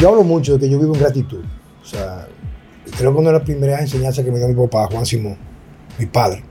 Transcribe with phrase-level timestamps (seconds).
[0.00, 1.44] yo hablo mucho de que yo vivo en gratitud.
[1.82, 2.26] O sea,
[2.96, 5.36] creo que una de las primeras enseñanzas que me dio mi papá, Juan Simón,
[5.98, 6.42] mi padre.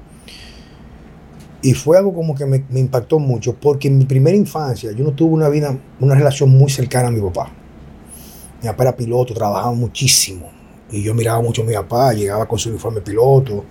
[1.61, 5.13] Y fue algo como que me, impactó mucho, porque en mi primera infancia yo no
[5.13, 7.51] tuve una vida, una relación muy cercana a mi papá.
[8.61, 10.51] Mi papá era piloto, trabajaba muchísimo.
[10.91, 13.65] Y yo miraba mucho a mi papá, llegaba con su uniforme piloto,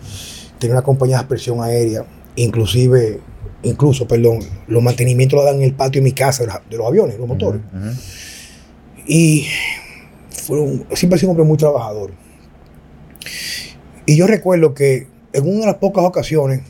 [0.58, 2.04] tenía una compañía de expresión aérea,
[2.36, 3.20] inclusive,
[3.62, 7.18] incluso, perdón, los mantenimientos lo dan en el patio de mi casa de los aviones,
[7.18, 7.60] los motores.
[9.06, 9.46] Y
[10.92, 12.12] siempre he sido un hombre muy trabajador.
[14.06, 16.60] Y yo recuerdo que en una de las pocas ocasiones,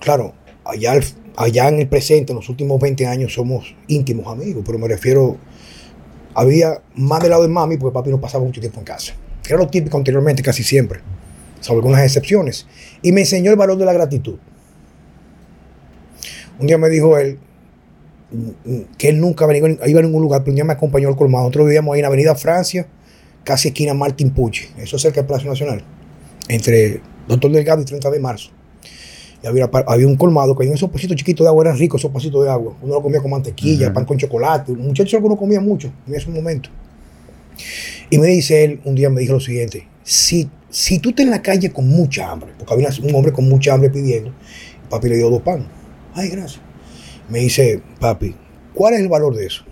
[0.00, 1.04] claro, allá, al-
[1.36, 5.36] allá en el presente, en los últimos 20 años, somos íntimos amigos, pero me refiero,
[6.34, 9.14] había más del lado de mami, porque papi no pasaba mucho tiempo en casa.
[9.48, 11.00] Era lo típico anteriormente, casi siempre,
[11.60, 12.66] salvo algunas excepciones.
[13.02, 14.38] Y me enseñó el valor de la gratitud.
[16.58, 17.38] Un día me dijo él
[18.98, 21.44] que él nunca venía- iba a ningún lugar, pero un día me acompañó al colmado.
[21.44, 22.86] Nosotros vivíamos ahí en Avenida Francia,
[23.44, 25.82] casi esquina Martín Pucci, eso cerca del Palacio Nacional,
[26.48, 28.50] entre Doctor Delgado y 30 de marzo.
[29.42, 29.68] Y había,
[30.08, 32.74] un colmado que en esos pasitos chiquitos de agua eran ricos, esos pasitos de agua.
[32.82, 34.72] Uno lo comía con mantequilla, pan con chocolate.
[34.72, 36.70] Un muchacho que uno comía mucho en ese momento.
[38.10, 41.30] Y me dice él, un día me dijo lo siguiente: si, si tú estás en
[41.30, 44.32] la calle con mucha hambre, porque había un hombre con mucha hambre pidiendo,
[44.88, 45.66] papi le dio dos panes.
[46.14, 46.60] Ay, gracias.
[47.28, 48.34] Me dice, papi,
[48.74, 49.64] ¿cuál es el valor de eso?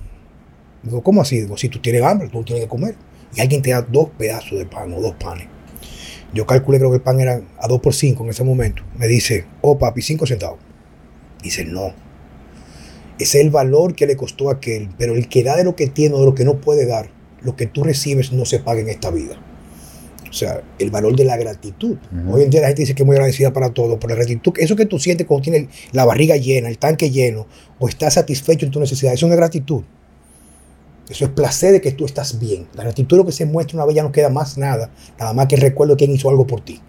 [0.82, 1.40] Digo, ¿cómo así?
[1.40, 2.96] Digo, si tú tienes hambre, tú tienes que comer.
[3.34, 5.48] Y alguien te da dos pedazos de pan o dos panes.
[6.32, 8.82] Yo calculé, creo que el pan era a dos por cinco en ese momento.
[8.96, 10.58] Me dice, oh papi, cinco centavos.
[11.42, 11.94] Dice, no.
[13.18, 14.90] Ese es el valor que le costó a aquel.
[14.98, 17.10] Pero el que da de lo que tiene o de lo que no puede dar,
[17.40, 19.36] lo que tú recibes no se paga en esta vida.
[20.34, 21.96] O sea, el valor de la gratitud.
[22.28, 24.52] Hoy en día la gente dice que es muy agradecida para todo, pero la gratitud,
[24.58, 27.46] eso que tú sientes cuando tienes la barriga llena, el tanque lleno,
[27.78, 29.84] o estás satisfecho en tu necesidad, eso no es gratitud.
[31.08, 32.66] Eso es placer de que tú estás bien.
[32.74, 35.32] La gratitud es lo que se muestra una vez ya no queda más nada, nada
[35.34, 36.80] más que el recuerdo de quien hizo algo por ti.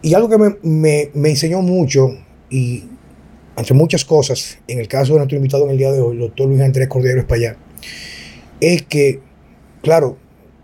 [0.00, 2.10] Y algo que me, me- me enseñó mucho,
[2.48, 2.84] y
[3.56, 6.20] entre muchas cosas, en el caso de nuestro invitado en el día de hoy, el
[6.20, 7.56] doctor Luis Andrés Cordero España,
[8.60, 9.20] es que,
[9.82, 10.16] claro,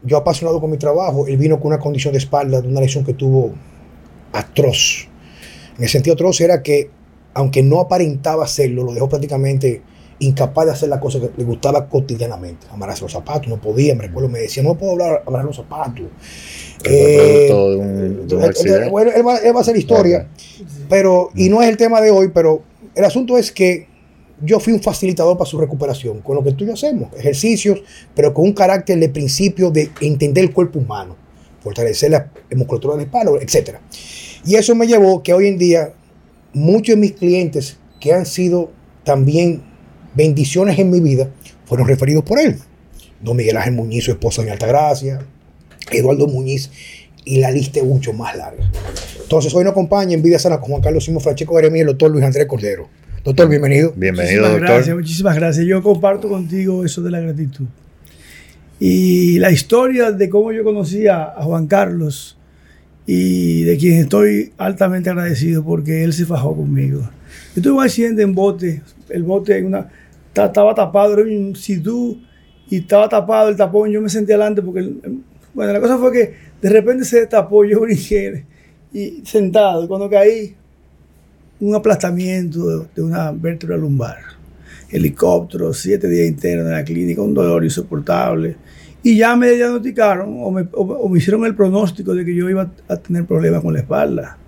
[0.03, 3.05] yo apasionado con mi trabajo, él vino con una condición de espalda, de una lesión
[3.05, 3.53] que tuvo
[4.33, 5.09] atroz.
[5.77, 6.91] En el sentido atroz era que,
[7.35, 9.83] aunque no aparentaba hacerlo, lo dejó prácticamente
[10.21, 12.67] incapaz de hacer la cosa que le gustaba cotidianamente.
[12.73, 16.07] Amarrarse los zapatos, no podía, me recuerdo, me decía, no puedo hablar, amarrar los zapatos.
[16.85, 18.91] Eh, producto de un, de un él- él- accidente.
[18.91, 20.29] bueno, él, va, él va a hacer historia,
[20.89, 22.63] pero, y no es el tema de hoy, pero
[22.95, 23.87] el asunto es que
[24.41, 27.81] yo fui un facilitador para su recuperación, con lo que tú y yo hacemos, ejercicios,
[28.15, 31.17] pero con un carácter de principio de entender el cuerpo humano,
[31.61, 33.77] fortalecer la musculatura del espalda, etc.
[34.45, 35.93] Y eso me llevó que hoy en día
[36.53, 38.71] muchos de mis clientes que han sido
[39.05, 39.63] también
[40.15, 41.31] bendiciones en mi vida
[41.67, 42.59] fueron referidos por él.
[43.21, 45.21] Don Miguel Ángel Muñiz, su esposa en Altagracia,
[45.91, 46.71] Eduardo Muñiz,
[47.25, 48.71] y la lista es mucho más larga.
[49.21, 51.87] Entonces, hoy nos acompaña en Vida Sana con Juan Carlos Simón Francesco Jeremías y el
[51.89, 52.89] doctor Luis Andrés Cordero.
[53.25, 53.93] Doctor, bienvenido.
[53.97, 54.69] Bienvenido, muchísimas doctor.
[54.77, 55.67] Gracias, muchísimas gracias.
[55.67, 57.67] Yo comparto contigo eso de la gratitud.
[58.81, 62.39] Y la historia de cómo yo conocí a, Juan Carlos
[63.07, 67.09] y de quien estoy altamente agradecido porque él se fajó conmigo.
[67.57, 69.89] Yo tuve un accidente en bote, el bote en una,
[70.33, 72.21] ta- estaba tapado, era un sidú
[72.71, 74.89] y estaba tapado el tapón, yo me senté adelante porque,
[75.55, 78.45] bueno, la cosa fue que de repente se destapó, yo brinqué
[78.93, 80.55] y sentado, y cuando caí,
[81.61, 84.19] un aplastamiento de, una vértebra lumbar.
[84.91, 88.57] Helicóptero, siete días internos en la clínica, un dolor insoportable.
[89.03, 92.71] Y ya me diagnosticaron o me, o- me hicieron el pronóstico de que yo iba
[92.89, 94.39] a tener problemas con la espalda.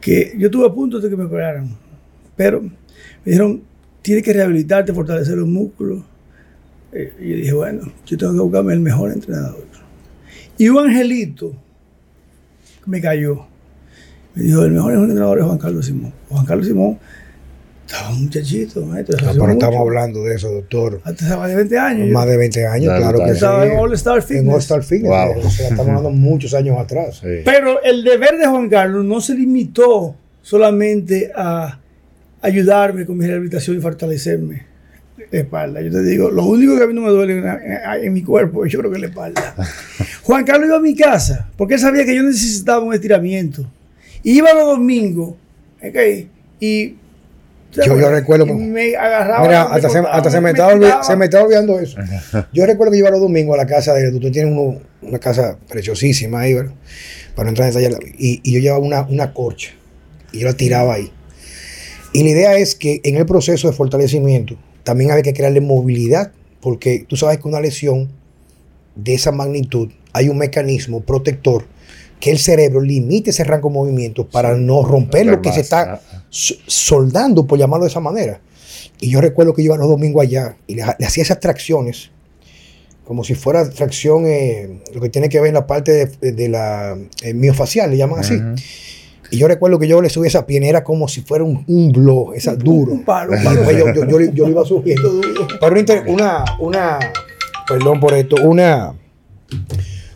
[0.00, 1.68] Que yo estuve a punto de que me operaran.
[2.36, 2.70] Pero me
[3.24, 3.62] dijeron,
[4.02, 6.02] tienes que rehabilitarte, fortalecer los músculos.
[6.92, 9.64] Eh, Y yo dije, bueno, yo tengo que buscarme el mejor entrenador.
[10.56, 11.52] Y un angelito
[12.86, 13.46] me cayó.
[14.34, 16.12] Me dijo, el mejor entrenador es Juan Carlos Simón.
[16.28, 16.98] Juan Carlos Simón
[17.86, 19.16] estaba un muchachito, maestro.
[19.22, 21.00] Ah, pero estamos hablando de eso, doctor.
[21.04, 22.08] Hace más de 20 años.
[22.10, 23.34] Más de 20 años, claro ya que sí.
[23.36, 24.42] estaba en All Star Fitness.
[24.44, 25.10] En All Star Fitness.
[25.10, 25.46] Wow.
[25.46, 27.18] O sea, estamos hablando muchos años atrás.
[27.22, 27.28] Sí.
[27.44, 31.78] Pero el deber de Juan Carlos no se limitó solamente a
[32.42, 34.62] ayudarme con mi rehabilitación y fortalecerme
[35.30, 35.80] la espalda.
[35.80, 38.22] Yo te digo, lo único que a mí no me duele en, en- en mi
[38.22, 39.54] cuerpo, yo creo que es la espalda.
[40.22, 43.64] Juan Carlos iba a mi casa porque él sabía que yo necesitaba un estiramiento.
[44.24, 45.34] Iba los domingos,
[45.82, 45.96] ¿ok?
[46.60, 46.96] Y
[47.72, 49.42] Yo- yo recuerdo me agarraba.
[49.46, 51.02] Mira, hasta se, cortaba, hasta se me, me estaba olvi- quitaba.
[51.04, 51.98] se me estaba olvidando eso.
[52.52, 54.10] Yo recuerdo que iba los domingos a la casa de.
[54.12, 56.72] Tú tienes uno- una casa preciosísima ahí, ¿verdad?
[57.34, 58.12] Para no entrar en detalle.
[58.18, 59.72] Y, y yo llevaba una, una corcha
[60.32, 61.10] y yo la tiraba ahí.
[62.12, 66.30] Y la idea es que en el proceso de fortalecimiento también había que crearle movilidad,
[66.60, 68.08] porque tú sabes que una lesión
[68.94, 71.64] de esa magnitud, hay un mecanismo protector
[72.24, 76.00] que el cerebro limite ese rango de movimiento para no romper lo que se está
[76.30, 78.40] so- soldando, por llamarlo de esa manera.
[78.98, 82.10] Y yo recuerdo que yo iba los domingos allá y le, le hacía esas tracciones,
[83.04, 86.48] como si fuera tracción, eh, lo que tiene que ver en la parte de, de
[86.48, 88.40] la eh, miofacial, le llaman así.
[89.30, 91.92] Y yo recuerdo que yo le subí esa pierna, era como si fuera un, un
[91.92, 92.92] blow, esa duro.
[92.92, 95.20] Un palo, un yo, yo, yo, yo lo iba subiendo.
[95.60, 96.98] Pero una, inter- una, una,
[97.68, 98.94] perdón por esto, una,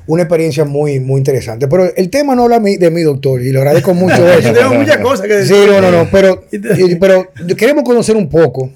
[0.08, 1.68] una experiencia muy, muy interesante.
[1.68, 4.52] Pero el tema no habla mi- de mí, doctor, y le agradezco mucho eso.
[4.52, 5.70] Tengo muchas cosas que Sí, decir.
[5.70, 6.44] no, no, no, pero,
[7.00, 8.70] pero queremos conocer un poco.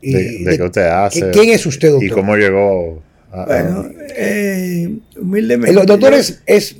[0.00, 1.30] y- De, de de- qué usted hace.
[1.30, 2.06] ¿Quién es usted, doctor?
[2.06, 3.02] Y cómo llegó
[3.32, 3.46] a.
[3.46, 4.88] Bueno, eh,
[5.20, 5.78] humildemente.
[5.80, 6.76] el doctor es, es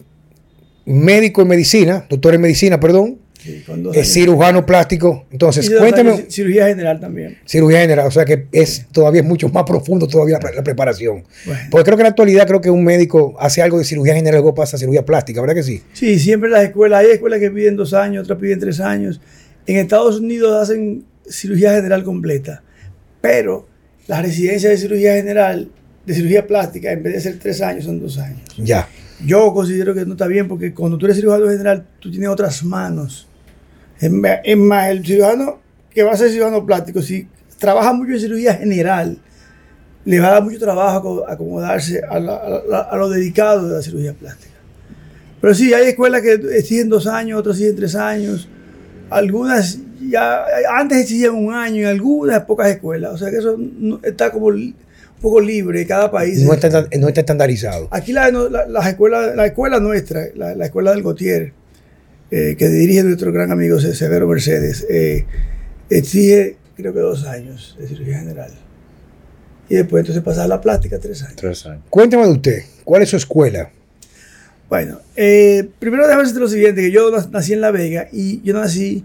[0.85, 4.12] médico en medicina, doctor en medicina, perdón, Sí, con dos es años.
[4.14, 5.26] cirujano plástico.
[5.31, 7.37] Entonces, cuéntame, Cirugía general también.
[7.44, 11.25] cirugía general, o sea que es todavía es mucho más profundo todavía la, la preparación.
[11.44, 11.61] Bueno.
[11.70, 14.41] Porque creo que en la actualidad creo que un médico hace algo de cirugía general
[14.41, 15.82] luego pasa a cirugía plástica, ¿verdad que sí?
[15.93, 19.20] Sí, siempre las escuelas, hay escuelas que piden dos años, otras piden tres años.
[19.67, 22.62] En Estados Unidos hacen cirugía general completa,
[23.20, 23.67] pero
[24.06, 25.70] las residencias de cirugía general,
[26.06, 28.41] de cirugía plástica, en vez de ser tres años, son dos años.
[28.56, 28.88] Ya.
[29.25, 32.62] Yo considero que no está bien porque cuando tú eres cirujano general, tú tienes otras
[32.64, 33.29] manos.
[34.00, 35.61] Es más, el cirujano
[35.91, 39.19] que va a ser cirujano plástico, si trabaja mucho en cirugía general,
[40.05, 43.69] le va a dar mucho trabajo aco- acomodarse a, la- a la- a lo dedicado
[43.69, 44.52] de la cirugía plástica.
[45.41, 48.49] Pero sí, hay escuelas que exigen dos años, otras exigen tres años.
[49.11, 49.79] Algunas
[50.11, 50.44] ya
[50.76, 53.12] antes exigían un año en algunas pocas escuelas.
[53.14, 54.75] O sea que eso no- está como un
[55.23, 56.43] poco libre, cada país.
[56.43, 56.69] No está,
[56.99, 57.88] no está estandarizado.
[57.91, 61.52] Aquí la, las escuelas, la escuela nuestra, la, la escuela del Gautier,
[62.36, 65.25] eh, que dirige nuestro gran amigo Se- Severo Mercedes, eh,
[65.90, 68.50] exige creo que dos años de cirugía general.
[69.69, 71.36] Y después entonces pasar a la plástica tres años.
[71.36, 71.82] Tres años.
[71.90, 73.70] Cuéntame de usted, ¿cuál es su escuela?
[74.69, 78.42] Bueno, eh, primero déjame decirte lo siguiente, que yo nac- nací en La Vega y
[78.42, 79.04] yo nací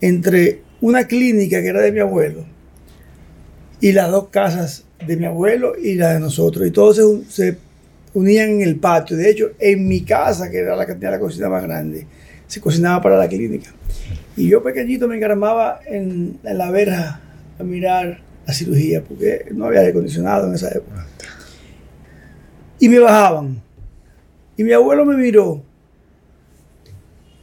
[0.00, 2.44] entre una clínica que era de mi abuelo
[3.80, 6.66] y las dos casas de mi abuelo y la de nosotros.
[6.66, 7.56] Y todos se
[8.14, 9.16] unían en el patio.
[9.16, 12.06] De hecho, en mi casa, que era la que tenía la cocina más grande,
[12.52, 13.70] se cocinaba para la clínica.
[14.36, 17.18] Y yo pequeñito me encaramaba en, en la verja
[17.58, 21.06] a mirar la cirugía, porque no había aire acondicionado en esa época.
[22.78, 23.62] Y me bajaban.
[24.58, 25.62] Y mi abuelo me miró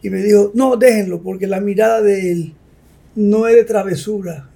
[0.03, 2.53] y me dijo, no, déjenlo, porque la mirada de él
[3.15, 4.47] no es de travesura,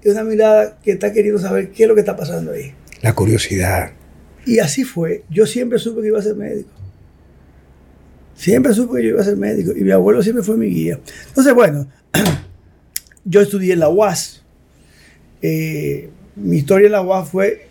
[0.00, 2.72] es una mirada que está queriendo saber qué es lo que está pasando ahí.
[3.02, 3.90] La curiosidad.
[4.46, 5.24] Y así fue.
[5.28, 6.77] Yo siempre supe que iba a ser médico.
[8.38, 9.72] Siempre supe que yo iba a ser médico.
[9.76, 10.98] Y mi abuelo siempre fue mi guía.
[11.28, 11.86] Entonces, bueno,
[13.24, 14.42] yo estudié en la UAS.
[15.42, 17.66] Eh, mi historia en la UAS fue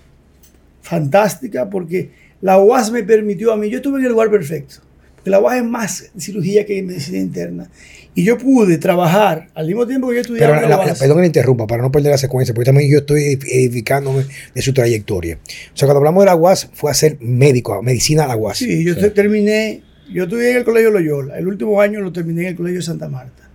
[0.82, 2.12] fantástica porque
[2.42, 4.76] la UAS me permitió a mí, yo estuve en el lugar perfecto.
[5.16, 7.70] Porque la UAS es más cirugía que medicina interna.
[8.14, 11.00] Y yo pude trabajar al mismo tiempo que yo estudiaba Pero en la- la UAS.
[11.00, 14.62] perdón que le interrumpa, para no perder la secuencia, porque también yo estoy edificándome de
[14.62, 15.38] su trayectoria.
[15.38, 18.58] O sea, cuando hablamos de la UAS, fue a ser médico, medicina a la UAS.
[18.58, 19.82] Sí, yo te- terminé,
[20.12, 23.08] yo estudié en el Colegio Loyola, el último año lo terminé en el Colegio Santa
[23.10, 23.50] Marta.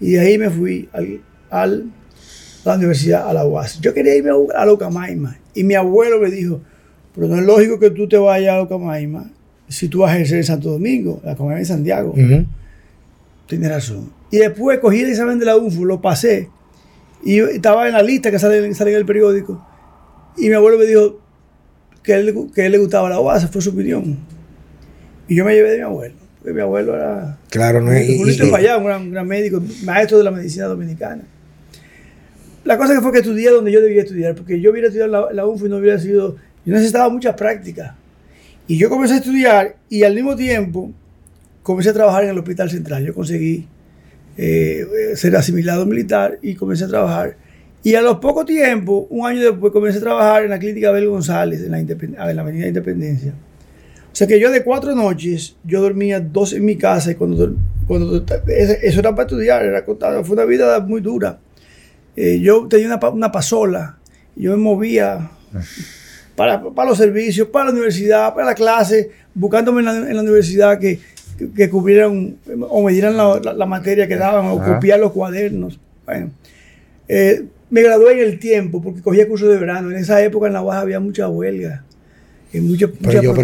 [0.00, 1.20] Y de ahí me fui al,
[1.50, 1.86] al-
[2.64, 3.80] a la universidad, a la UAS.
[3.80, 5.38] Yo quería irme a, a la Ucamaima.
[5.54, 6.60] Y mi abuelo me dijo,
[7.14, 9.30] pero no es lógico que tú te vayas a la Ucamaima
[9.68, 12.10] si tú vas a ejercer en Santo Domingo, la Ucamaima en Santiago.
[12.12, 12.46] Ujú.
[13.46, 14.10] Tienes razón.
[14.30, 16.48] Y después cogí el examen de la UNFU, lo pasé.
[17.24, 19.64] Y estaba en la lista que sale, sale en el periódico.
[20.36, 21.18] Y mi abuelo me dijo
[22.02, 24.18] que él, le- que él le gustaba la UAS, fue su opinión.
[25.28, 26.14] Y yo me llevé de mi abuelo.
[26.38, 28.08] Porque mi abuelo era Claro, no es.
[28.50, 31.22] Payá, un gran, un gran médico, maestro de la medicina dominicana.
[32.64, 35.32] La cosa que fue que estudié donde yo debía estudiar, porque yo hubiera estudiado la,
[35.32, 36.36] la UNFU y no hubiera sido.
[36.64, 37.96] Yo necesitaba mucha práctica.
[38.66, 40.92] Y yo comencé a estudiar y al mismo tiempo
[41.62, 43.04] comencé a trabajar en el Hospital Central.
[43.04, 43.66] Yo conseguí
[44.36, 47.36] eh, ser asimilado militar y comencé a trabajar.
[47.82, 51.08] Y a los pocos tiempos, un año después, comencé a trabajar en la clínica Abel
[51.08, 53.32] González, en la, Independ- en la Avenida Independencia.
[54.18, 57.54] O sea que yo de cuatro noches, yo dormía dos en mi casa y cuando,
[58.48, 59.84] eso era para estudiar, era
[60.24, 61.38] fue una vida muy dura.
[62.16, 63.96] Eh, yo tenía una, pa- una pasola,
[64.34, 65.30] yo me movía
[66.34, 70.22] para, para los servicios, para la universidad, para la clase, buscándome en la, en la
[70.22, 70.98] universidad que,
[71.38, 72.38] que, que cubrieran
[72.70, 75.78] o me dieran la, la- la materia que daban o copiar los cuadernos.
[76.06, 76.32] Bueno,
[77.06, 79.92] eh, me gradué en el tiempo porque cogía cursos de verano.
[79.92, 81.84] En esa época en la UAS había mucha huelga.
[82.52, 83.34] Y mucha, mucha yo-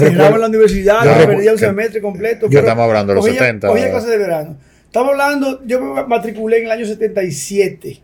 [0.00, 2.48] recuerdo- la universidad, yo perdía un semestre completo.
[2.50, 3.68] yo estamos hablando de los cogía- 70.
[3.68, 4.56] Cogía clases de verano.
[4.86, 8.00] Estamos hablando, yo me matriculé en el año 77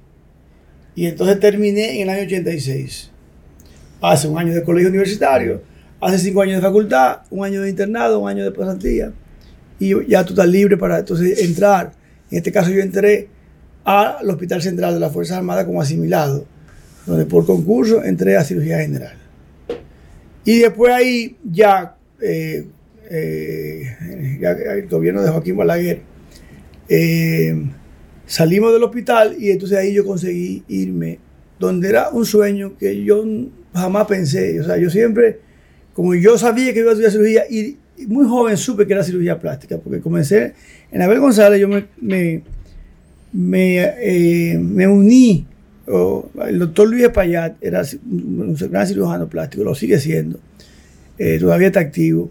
[0.94, 3.10] y entonces terminé en el año 86.
[4.00, 5.60] Hace un año de colegio universitario.
[6.00, 9.12] haces cinco años de facultad, un año de internado, un año de pasantía,
[9.80, 11.90] y ya tú estás libre para entonces entrar.
[12.30, 13.28] En este caso yo entré
[13.82, 16.46] al Hospital Central de las Fuerzas Armadas como asimilado,
[17.04, 19.17] donde por concurso entré a cirugía general.
[20.48, 22.66] Y después ahí ya, eh,
[23.10, 26.00] eh, ya el gobierno de Joaquín Balaguer,
[26.88, 27.54] eh,
[28.24, 31.18] salimos del hospital y entonces ahí yo conseguí irme,
[31.58, 33.26] donde era un sueño que yo
[33.74, 34.58] jamás pensé.
[34.58, 35.38] O sea, yo siempre,
[35.92, 37.76] como yo sabía que iba a estudiar cirugía, y
[38.06, 40.54] muy joven supe que era cirugía plástica, porque comencé
[40.90, 42.42] en Abel González, yo me, me,
[43.34, 45.46] me, uní.
[46.47, 50.38] El doctor Luis Payat era un gran cirujano plástico, lo sigue siendo,
[51.40, 52.30] todavía está activo,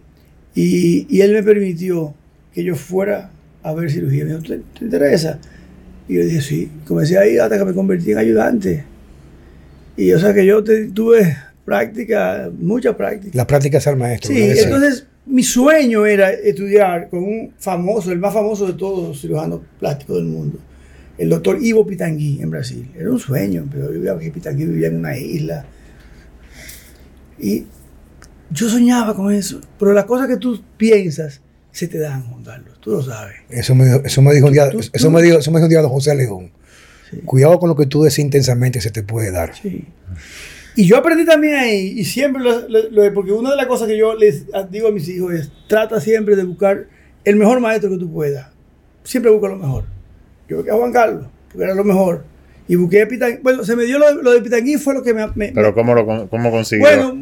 [0.53, 2.13] y, y él me permitió
[2.53, 3.29] que yo fuera
[3.61, 4.25] a ver cirugía.
[4.25, 5.39] Me dijo, ¿te, interesa?
[6.07, 6.71] Y yo dije, sí.
[6.87, 8.83] Comencé ahí hasta que me convertí en ayudante.
[9.95, 13.37] Y o sea que yo tuve práctica, mucha práctica.
[13.37, 14.33] La práctica es al maestro.
[14.33, 19.21] Sí, entonces mi sueño era estudiar con un famoso, el más famoso de todos los
[19.21, 20.59] cirujanos plásticos del mundo,
[21.17, 22.91] el doctor Ivo Pitangui en Brasil.
[22.97, 25.65] Era un sueño, pero yo veía que Pitangui vivía en una isla.
[27.39, 27.65] Y
[28.49, 29.61] yo soñaba con eso.
[29.79, 32.79] Pero las cosas que tú piensas se te dan, Juan Carlos.
[32.79, 33.35] Tú lo sabes.
[33.49, 35.83] Eso me, eso me dijo un día, eso me dijo, eso me dijo un día
[35.83, 36.51] José León.
[37.25, 39.55] Cuidado con lo que tú des intensamente, se te puede dar.
[39.55, 39.85] Sí.
[40.75, 44.13] Y yo aprendí también ahí, y siempre lo, porque una de las cosas que yo
[44.13, 46.87] les digo a mis hijos es, trata siempre de buscar
[47.23, 48.49] el mejor maestro que tú puedas.
[49.03, 49.85] Siempre busca lo mejor.
[50.47, 52.23] Yo busqué a Juan Carlos, porque era lo mejor.
[52.67, 53.39] Y busqué a Pitangui.
[53.41, 55.51] Bueno, se me dio lo, de Pitangui, fue lo que me...
[55.53, 56.85] ¿Pero cómo lo cómo consiguió?
[56.85, 57.13] Bueno,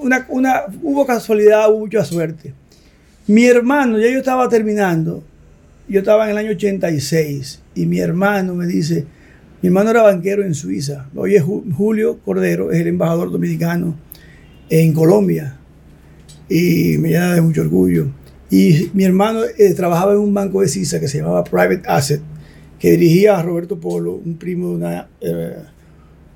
[0.00, 2.54] una, una, hubo casualidad, hubo mucha suerte.
[3.26, 5.22] Mi hermano, ya yo estaba terminando,
[5.88, 9.06] yo estaba en el año 86, y mi hermano me dice,
[9.62, 13.94] mi hermano era banquero en Suiza, hoy es Julio Cordero, es el embajador dominicano
[14.68, 15.58] en Colombia,
[16.48, 18.08] y me llena de mucho orgullo.
[18.50, 22.20] Y mi hermano eh, trabajaba en un banco de Suiza que se llamaba Private Asset,
[22.80, 25.56] que dirigía a Roberto Polo, un primo de una, eh,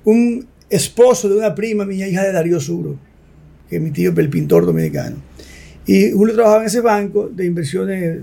[0.03, 2.97] un esposo de una prima, mi hija de Darío Suro,
[3.67, 5.17] que es mi tío, el pintor dominicano.
[5.87, 8.19] Y Julio trabajaba en ese banco de inversiones,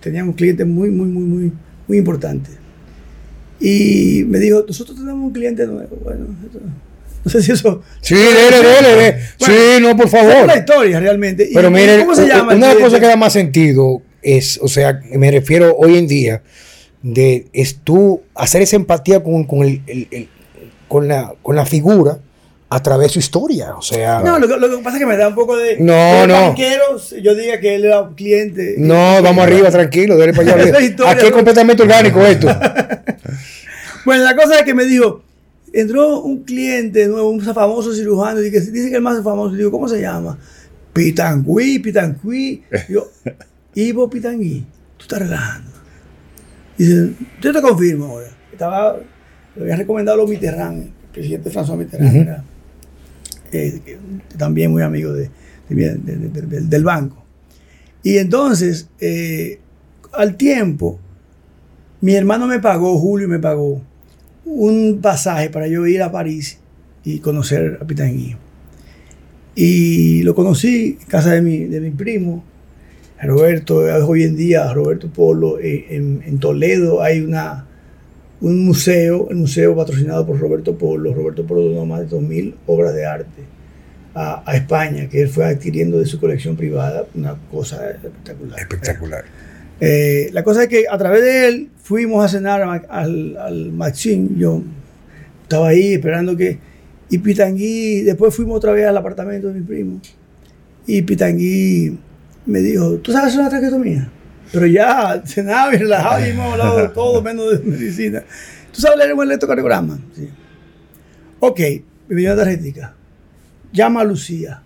[0.00, 1.52] teníamos clientes muy, muy, muy, muy,
[1.86, 2.54] muy importantes.
[3.60, 5.96] Y me dijo, nosotros tenemos un cliente nuevo.
[6.02, 6.26] Bueno,
[7.24, 7.82] no sé si eso...
[8.00, 10.32] Sí, dele, dele, sí, no, por favor.
[10.32, 11.50] Es la historia realmente.
[11.52, 15.30] Pero mire, ¿cómo se llama una cosa que da más sentido es, o sea, me
[15.30, 16.42] refiero hoy en día,
[17.02, 20.28] de es tú hacer esa empatía con, con, el, el,
[20.88, 22.18] con, la, con la figura
[22.70, 23.74] a través de su historia.
[23.76, 24.20] O sea.
[24.20, 25.78] No, lo, que pasa es que me da un poco de.
[25.78, 26.54] No, no.
[26.56, 28.74] yo diga que él era un cliente.
[28.78, 30.78] No, vamos arriba, tranquilo, dale para allá.
[31.06, 32.48] Aquí es completamente orgánico esto.
[34.04, 35.22] bueno, la cosa es que me dijo.
[35.70, 39.54] Entró un cliente nuevo, un famoso cirujano, y que dice que el más famoso.
[39.54, 40.38] Digo, ¿cómo se llama?
[40.94, 42.62] Pitangui, Pitangui.
[42.88, 43.06] Yo,
[43.74, 44.64] Ivo Pitangui,
[44.96, 45.77] tú estás relajando.
[46.78, 48.28] Dice, yo te confirmo ahora.
[48.52, 48.96] Estaba,
[49.56, 52.44] le había recomendado los Mitterrand, el presidente François Mitterrand
[54.36, 55.30] también muy amigo de,
[55.68, 57.24] del banco.
[58.02, 59.60] Y entonces, eh,
[60.12, 60.98] al tiempo,
[62.00, 63.82] mi hermano me pagó, Julio me pagó,
[64.44, 66.58] un pasaje para yo ir a París
[67.04, 68.36] y conocer a Pitangui.
[69.54, 72.44] Y lo conocí en casa de mi, de mi primo,
[73.22, 77.66] Roberto, hoy en día, Roberto Polo, eh, en, en Toledo hay una,
[78.40, 81.12] un museo, el museo patrocinado por Roberto Polo.
[81.12, 83.42] Roberto Polo donó más de 2.000 obras de arte
[84.14, 88.58] a, España, que él fue adquiriendo de su colección privada, una cosa espectacular.
[88.58, 89.24] Espectacular.
[89.80, 94.36] Eh, la cosa es que a través de él fuimos a cenar al, al Maxim,
[94.36, 94.62] yo
[95.42, 96.58] estaba ahí esperando que...
[97.10, 100.00] Y Pitangui, después fuimos otra vez al apartamento de mi primo.
[100.86, 101.96] Y Pitangui
[102.48, 104.10] me dijo, ¿tú sabes una traqueotomía?
[104.50, 108.24] Pero ya cenaba y relajaba y hemos hablado de todo menos de medicina.
[108.72, 109.98] ¿Tú sabes leer un electrocardiograma?
[110.16, 110.28] Sí.
[111.40, 111.60] Ok,
[112.08, 112.96] me dio una tarjetita.
[113.72, 114.62] Llama a Lucía.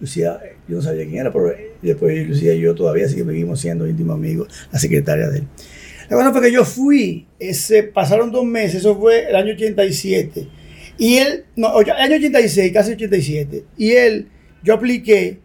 [0.00, 4.16] Lucía, yo no sabía quién era, pero después Lucía y yo todavía seguimos siendo íntimos
[4.16, 5.44] amigos, la secretaria de él.
[6.08, 10.48] La cosa fue que yo fui, ese, pasaron dos meses, eso fue el año 87.
[10.96, 13.64] Y él, no, el año 86, casi 87.
[13.76, 14.28] Y él,
[14.62, 15.43] yo apliqué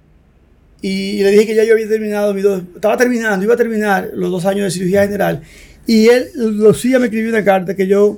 [0.81, 4.11] y le dije que ya yo había terminado mis dos, estaba terminando, iba a terminar
[4.13, 5.41] los dos años de cirugía general.
[5.85, 8.17] Y él, Lucía me escribió una carta que yo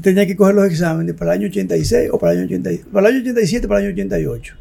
[0.00, 3.08] tenía que coger los exámenes para el año 86 o para el año, 80, para
[3.08, 4.54] el año 87 para el año 88.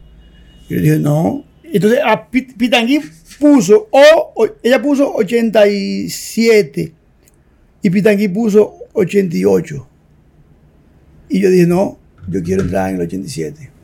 [0.70, 1.46] Y yo dije, no.
[1.64, 3.02] Entonces a Pitangui
[3.40, 6.94] puso, o, ella puso 87
[7.82, 9.88] y Pitangui puso 88.
[11.30, 13.77] Y yo dije, no, yo quiero entrar en el 87.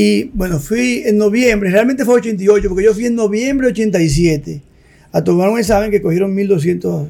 [0.00, 4.62] Y bueno, fui en noviembre, realmente fue 88, porque yo fui en noviembre 87
[5.12, 7.08] a tomar un examen que cogieron 1200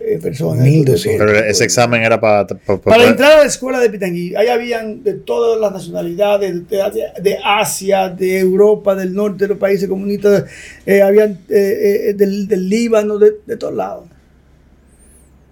[0.00, 0.64] eh, personas.
[0.64, 1.26] 1200.
[1.26, 2.46] Pero ese examen era para...
[2.46, 7.20] Para entrar a la escuela de Pitangui, ahí habían de todas las nacionalidades, de, de-
[7.22, 10.44] de Asia, de Europa, del norte de los países comunistas,
[10.86, 14.04] eh, habían eh, eh, del, del Líbano, de, de todos lados.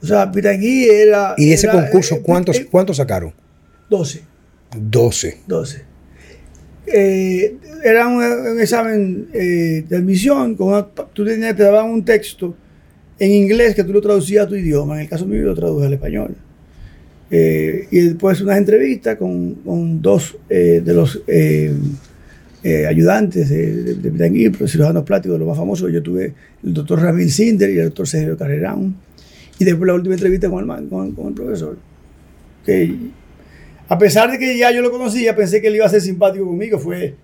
[0.00, 1.34] O sea, Pitangui era...
[1.36, 3.34] ¿Y ese era, concurso cuántos, eh, cuántos sacaron?
[3.90, 4.22] 12.
[4.76, 5.40] 12.
[5.46, 5.87] 12.
[6.92, 12.04] Eh, era un, un examen eh, de admisión, con una- tú tenías, te daban un
[12.04, 12.54] texto
[13.18, 15.86] en inglés que tú lo traducías a tu idioma, en el caso mío lo traduje
[15.86, 16.34] al español.
[17.30, 21.72] Eh, y después unas entrevistas con, con dos eh, de los eh,
[22.62, 25.92] eh, ayudantes de, de, de los cirujanos plásticos, de los más famosos.
[25.92, 26.32] Yo tuve
[26.64, 28.94] el doctor Ramil Sinder y el doctor Sergio Carrerán.
[29.58, 31.76] Y después la última entrevista con el, con, con el profesor.
[32.64, 32.94] Que
[33.88, 36.46] a pesar de que ya yo lo conocía, pensé que él iba a ser simpático
[36.46, 36.78] conmigo.
[36.78, 37.14] Fue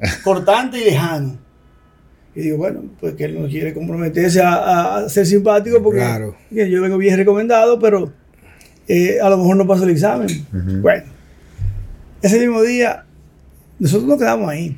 [0.24, 1.38] cortante y lejano.
[2.34, 6.36] Y digo, bueno, pues que él no quiere comprometerse a, ser simpático porque Claro.
[6.50, 8.12] yo vengo bien recomendado, pero
[8.86, 10.28] eh, a lo mejor no paso el examen.
[10.80, 11.04] Bueno,
[12.22, 13.04] ese mismo día
[13.80, 14.76] nosotros nos quedamos ahí.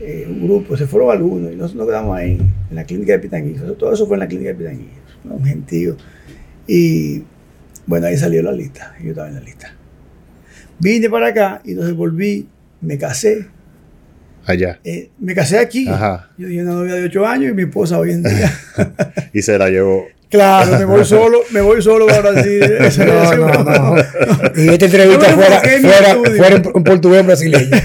[0.00, 2.40] Eh, un grupo, se fueron algunos y nosotros nos quedamos ahí,
[2.70, 3.54] en la clínica de Pitangui.
[3.78, 4.88] Todo eso fue en la clínica de Pitangui.
[5.24, 5.96] Un gentío.
[6.66, 7.22] Y
[7.84, 8.94] bueno, ahí salió la lista.
[9.02, 9.74] Yo estaba en la lista.
[10.80, 12.46] Vine para acá y entonces volví,
[12.80, 13.46] me casé.
[14.46, 14.80] Allá.
[14.84, 15.86] Eh, me casé aquí.
[15.88, 16.30] Ajá.
[16.38, 18.52] Yo tenía una novia de 8 años y mi esposa hoy en día.
[19.32, 20.06] Y se la llevó.
[20.28, 22.62] claro, me voy solo, me voy solo para Brasil.
[22.62, 23.96] Eso- No, no, no.
[24.56, 27.76] Y esta entrevista fuera, en fuera, fuera en portugués brasileño.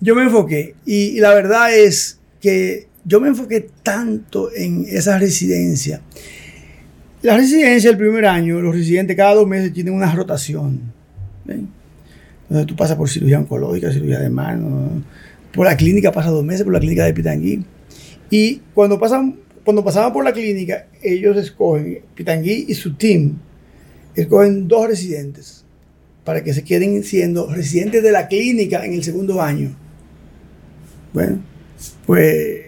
[0.00, 5.18] yo me enfoqué y, y la verdad es que yo me enfoqué tanto en esa
[5.18, 6.00] residencia.
[7.22, 10.80] La residencia el primer año, los residentes cada dos meses tienen una rotación.
[12.66, 15.02] Tú pasas por cirugía oncológica, cirugía de mano,
[15.52, 17.64] por la clínica pasa dos meses, por la clínica de Pitangui.
[18.30, 23.38] Y cuando pasan, cuando pasaban por la clínica, ellos escogen, Pitangui y su team,
[24.14, 25.64] escogen dos residentes
[26.24, 29.74] para que se queden siendo residentes de la clínica en el segundo año.
[31.12, 31.40] Bueno,
[32.06, 32.60] pues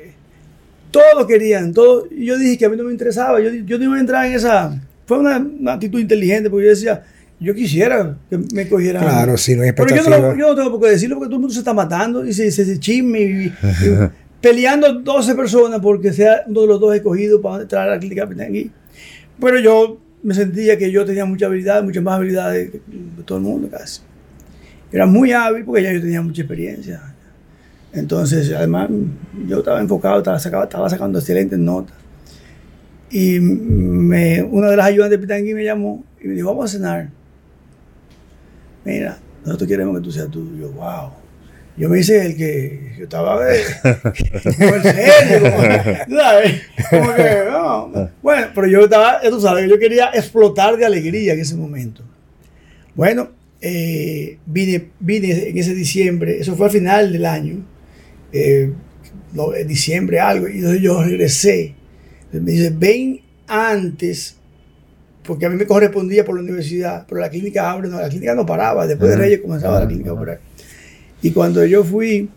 [0.91, 2.09] todos querían, todos.
[2.11, 4.33] Yo dije que a mí no me interesaba, yo, yo no iba a entrar en
[4.33, 4.83] esa.
[5.07, 7.05] Fue una actitud inteligente porque yo decía,
[7.43, 9.03] yo quisiera que me cogieran.
[9.03, 11.41] Claro, si no hay Pero yo no, yo tengo por qué decirlo porque todo el
[11.41, 13.53] mundo se está matando y se, se chisme y, y
[14.41, 18.29] peleando 12 personas porque sea uno de los dos escogidos para entrar a la clínica
[18.29, 18.71] Pitangui.
[19.41, 22.81] Pero yo me sentía que yo tenía mucha habilidad, muchas más habilidades que
[23.25, 24.01] todo el mundo casi.
[24.93, 27.01] Era muy hábil porque ya yo tenía mucha experiencia.
[27.93, 28.89] Entonces, además,
[29.47, 31.95] yo estaba enfocado, estaba, sacaba- estaba sacando excelentes notas.
[33.11, 36.79] Y me, una de las ayudantes de Pitangui me llamó y me dijo, vamos a
[36.79, 37.11] cenar.
[38.85, 40.57] Mira, nosotros queremos que tú seas tú.
[40.59, 41.11] Yo, wow.
[41.77, 45.63] Yo me hice el que yo estaba eh, como en serio, como,
[46.07, 46.63] tú ¿sabes?
[46.91, 48.11] Como que, no.
[48.23, 52.03] Bueno, pero yo estaba, tú sabes, yo quería explotar de alegría en ese momento.
[52.95, 53.31] Bueno,
[53.63, 57.65] eh, vine, vine en ese diciembre, eso fue al final del año,
[58.33, 58.71] eh,
[59.33, 61.75] no, en diciembre algo, y entonces yo regresé.
[62.25, 64.37] Entonces me dice, ven antes,
[65.25, 68.35] porque a mí me correspondía por la universidad, pero la clínica abre, no, la clínica
[68.35, 69.17] no paraba, después de.
[69.17, 70.23] Reyes comenzaba la clínica a ajá.
[70.23, 70.41] operar.
[71.23, 72.29] Y cuando yo fui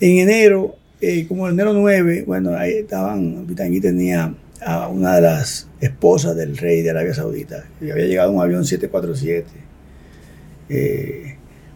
[0.00, 5.22] en enero, eh, como en enero 9, bueno, ahí estaban, Pitangui tenía a una de
[5.22, 9.46] las esposas del rey de Arabia Saudita, y había llegado un avión 747.
[10.68, 11.31] Eh,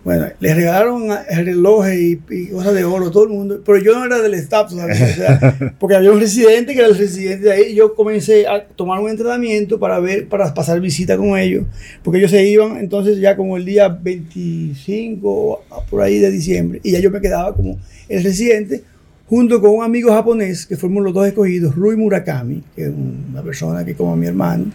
[0.06, 3.92] bueno, le regalaron relojes y, y cosas de oro a todo el mundo, pero yo
[3.98, 7.46] no era del staff todavía, o sea, porque había un residente que era el residente
[7.46, 11.36] de ahí, y yo comencé a tomar un entrenamiento para ver, para pasar visita con
[11.36, 11.64] ellos,
[12.04, 16.80] porque ellos se iban entonces ya como el día 25 a- por ahí de diciembre,
[16.82, 18.82] y ya yo me quedaba como el residente,
[19.28, 22.90] junto con un amigo japonés, que fuimos los dos escogidos, Rui Murakami, que es
[23.28, 24.66] una persona que como mi hermano,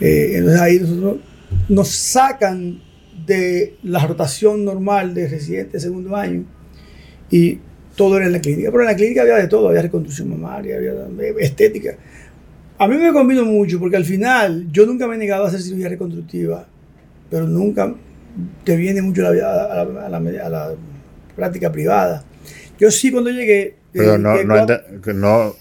[0.00, 1.16] eh, entonces ahí nosotros
[1.68, 2.80] nos sacan
[3.26, 6.44] de la rotación normal de residente de segundo año
[7.30, 7.58] y
[7.96, 8.70] todo era en la clínica.
[8.70, 10.92] Pero en la clínica había de todo, había reconstrucción mamaria, había
[11.40, 11.96] estética.
[12.78, 15.60] A mí me convino mucho porque al final yo nunca me he negado a hacer
[15.62, 16.66] cirugía reconstructiva,
[17.30, 17.94] pero nunca
[18.64, 20.74] te viene mucho la, a, la, a la- a la
[21.34, 22.22] práctica privada.
[22.78, 23.76] Yo sí cuando llegué...
[23.92, 24.80] Pero eh, no, que no, cuando-
[25.14, 25.54] no,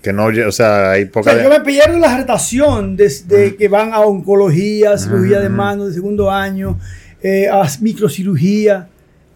[0.00, 1.32] que no, o sea, hay o poca...
[1.32, 5.92] sea, yo me pierdo la rotación desde que van a oncología, cirugía de mano de
[5.92, 6.78] segundo año,
[7.22, 8.88] eh, a microcirugía.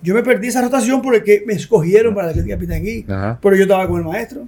[0.03, 3.39] Yo me perdí esa rotación porque me escogieron para la clínica Pitangui, Ajá.
[3.43, 4.43] pero yo estaba con el maestro.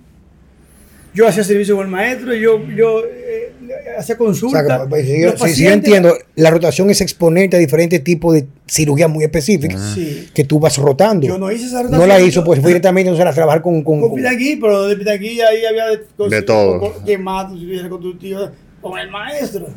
[1.15, 3.51] Yo hacía servicio con el maestro, yo, yo eh,
[3.99, 4.63] hacía O consulta.
[4.67, 8.35] sea, que, pues, si, yo, si- si entiendo, la rotación es exponente a diferentes tipos
[8.35, 10.29] de cirugías muy específicas Sí.
[10.35, 11.27] que tú vas rotando.
[11.27, 12.01] Yo no hice esa rotación.
[12.03, 14.87] No la hizo, yo- pues fue directamente a trabajar con, con, Con con- Pitangui, pero
[14.89, 16.81] de Pitangui ahí había de, De todo.
[16.81, 19.69] con- Quemados, cirugía reconstructiva, con el maestro.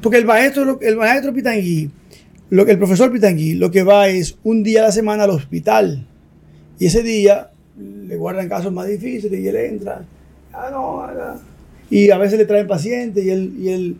[0.00, 1.90] Porque el maestro, el maestro Pitangui,
[2.50, 5.30] lo que el profesor Pitangui, lo que va es un día a la semana al
[5.30, 6.06] hospital.
[6.78, 10.04] Y ese día le guardan casos más difíciles y él entra.
[10.52, 11.36] Ah, no, ah,
[11.90, 13.96] Y a veces le traen pacientes y él, y él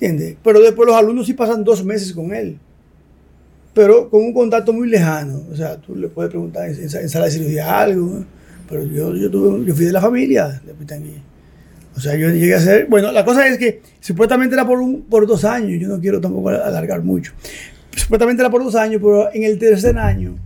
[0.00, 0.36] ¿entiendes?
[0.42, 2.58] Pero después los alumnos sí pasan dos meses con él.
[3.74, 5.42] Pero con un contacto muy lejano.
[5.50, 8.24] O sea, tú le puedes preguntar en, sala de cirugía algo.
[8.68, 11.22] Pero yo, yo, tuve, yo fui de la familia de Pitangui.
[11.96, 12.86] O sea, yo llegué a ser.
[12.86, 15.80] Bueno, la cosa es que supuestamente era por, un, por dos años.
[15.80, 17.32] Yo no quiero tampoco alargar mucho.
[17.98, 20.38] Supuestamente era por dos años, pero en el tercer año,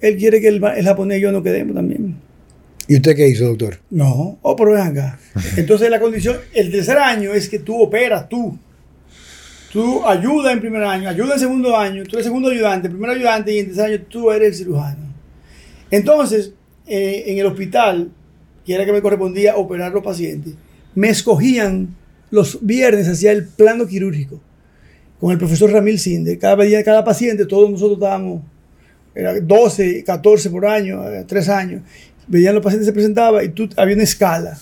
[0.00, 2.16] él quiere que el, el japonés y yo nos quedemos también.
[2.86, 3.78] ¿Y usted qué hizo, doctor?
[3.90, 5.18] No, oh, pero ven acá.
[5.56, 8.58] Entonces la condición, el tercer año es que tú operas tú.
[9.72, 13.54] Tú ayudas en primer año, ayudas en segundo año, tú eres segundo ayudante, primer ayudante
[13.54, 15.14] y en tercer año tú eres el cirujano.
[15.90, 16.52] Entonces,
[16.86, 18.10] eh, en el hospital,
[18.64, 20.54] que era que me correspondía operar los pacientes,
[20.94, 21.94] me escogían
[22.30, 24.40] los viernes hacia el plano quirúrgico
[25.20, 26.38] con el profesor Ramil Sinde.
[26.38, 28.42] Cada día, cada paciente, todos nosotros estábamos,
[29.14, 31.82] era 12, 14 por año, 3 años.
[32.26, 34.56] Veían los pacientes se presentaban y tú, había una escala.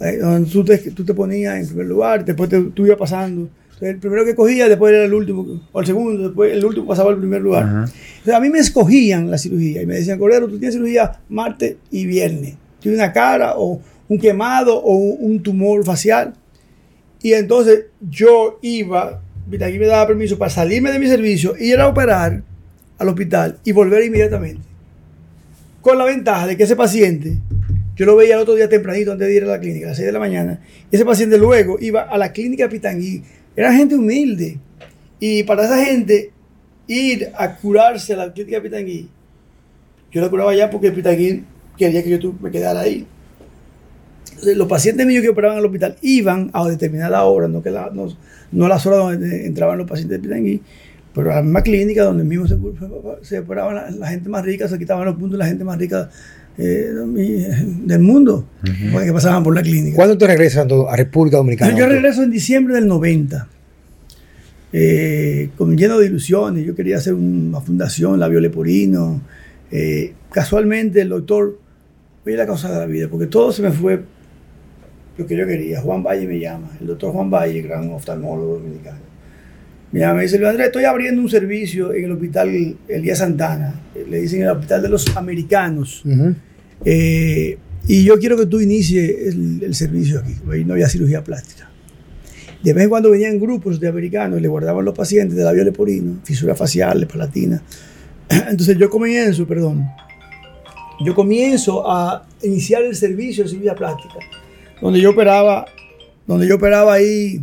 [0.00, 3.48] eh, donde tú te, tú te ponías en primer lugar, después te, tú ibas pasando.
[3.64, 6.86] Entonces, el primero que cogía, después era el último, o el segundo, después el último
[6.86, 7.64] pasaba al primer lugar.
[7.64, 7.84] Ajá.
[8.18, 11.76] Entonces, a mí me escogían la cirugía y me decían, Cordero, tú tienes cirugía martes
[11.90, 12.54] y viernes.
[12.80, 16.34] Tienes una cara o un quemado o un tumor facial.
[17.22, 19.22] Y entonces yo iba,
[19.64, 22.42] aquí me daba permiso para salirme de mi servicio, ir a operar
[22.98, 24.62] al hospital y volver inmediatamente.
[25.80, 27.38] Con la ventaja de que ese paciente,
[27.96, 29.98] yo lo veía el otro día tempranito antes de ir a la clínica, a las
[29.98, 33.22] 6 de la mañana, ese paciente luego iba a la clínica Pitangui.
[33.54, 34.58] Era gente humilde.
[35.20, 36.32] Y para esa gente,
[36.86, 39.08] ir a curarse a la clínica Pitangui,
[40.10, 41.44] yo la curaba allá porque Pitangui
[41.76, 43.06] quería que yo me quedara ahí.
[44.56, 48.08] Los pacientes míos que operaban al hospital iban a determinada hora, no, que la- no,
[48.52, 50.60] no a las horas donde entraban los pacientes de Pitangui,
[51.14, 52.56] pero a la misma clínica donde mismo se,
[53.22, 55.78] se operaban la, la gente más rica, se quitaban los puntos de la gente más
[55.78, 56.10] rica
[56.58, 58.46] eh, del mundo,
[58.92, 59.96] porque pasaban por la clínica.
[59.96, 61.76] ¿Cuándo te regresas a República Dominicana?
[61.76, 63.48] Yo regreso en diciembre del 90,
[64.72, 66.64] eh, con, lleno de ilusiones.
[66.66, 69.20] Yo quería hacer una fundación, la Violeporino.
[69.70, 71.58] Eh, casualmente el doctor,
[72.26, 74.02] oye la causa de la vida, porque todo se me fue
[75.16, 75.80] lo que yo quería.
[75.80, 78.98] Juan Valle me llama, el doctor Juan Valle, gran oftalmólogo dominicano.
[79.92, 83.80] Me llama y dice, Luis Andrés, estoy abriendo un servicio en el hospital Elías Santana,
[84.08, 86.02] le dicen el hospital de los americanos.
[86.04, 86.34] Ujú.
[86.84, 90.88] Eh, y yo quiero que tú inicies el, el servicio aquí, porque ahí no había
[90.88, 91.70] cirugía plástica.
[92.64, 95.64] De vez en cuando venían grupos de americanos y le guardaban los pacientes de labio
[95.64, 97.62] leporino, fisura facial, palatina.
[98.28, 99.86] Entonces yo comienzo, perdón,
[101.00, 104.14] yo comienzo a iniciar el servicio de cirugía plástica,
[104.84, 105.64] donde yo operaba,
[106.26, 107.40] donde yo operaba ahí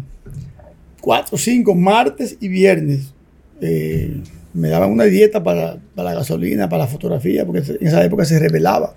[1.02, 3.16] cuatro, cinco, martes y viernes.
[3.60, 4.22] Eh,
[4.54, 8.26] me daban una dieta para, para la gasolina, para la fotografía, porque en esa época
[8.26, 8.94] se revelaba.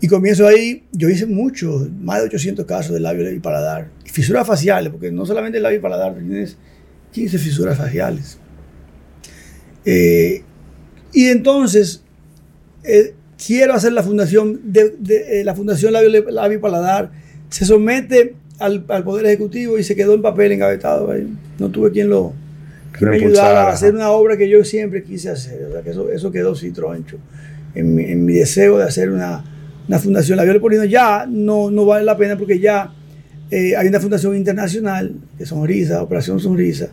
[0.00, 3.90] Y comienzo ahí, yo hice mucho, más de 800 casos de labio y paladar.
[4.06, 6.56] Fisuras faciales, porque no solamente el labio y paladar, tienes
[7.12, 8.38] 15 fisuras faciales.
[9.84, 10.42] Eh,
[11.12, 12.02] y entonces,
[12.82, 17.25] eh, quiero hacer la fundación, de, eh, la fundación labio, labio y paladar.
[17.50, 21.10] Se somete al, al, Poder Ejecutivo y se quedó en papel engavetado.
[21.10, 21.28] Ahí.
[21.58, 22.32] No tuve quien lo
[22.92, 25.64] quien me ayudara a hacer una obra que yo siempre quise hacer.
[25.68, 27.18] O sea, que eso, eso quedó sin troncho.
[27.74, 29.44] En mi, en mi deseo de hacer una,
[29.88, 30.36] una fundación.
[30.36, 32.92] La Viola Polino ya no, no vale la pena porque ya
[33.50, 36.88] eh, hay una fundación internacional de Sonrisa, Operación Sonrisa,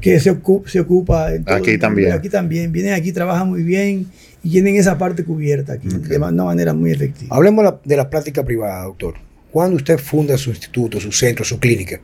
[0.00, 2.12] que se, ocupa, se ocupa en todo aquí el, también.
[2.12, 2.72] Aquí también.
[2.72, 4.06] Vienen aquí, trabajan muy bien
[4.42, 6.08] y tienen esa parte cubierta aquí okay.
[6.08, 7.34] de una manera muy efectiva.
[7.34, 9.14] Hablemos de la práctica privada, doctor.
[9.50, 12.00] ¿Cuándo usted funda su instituto, su centro, su clínica?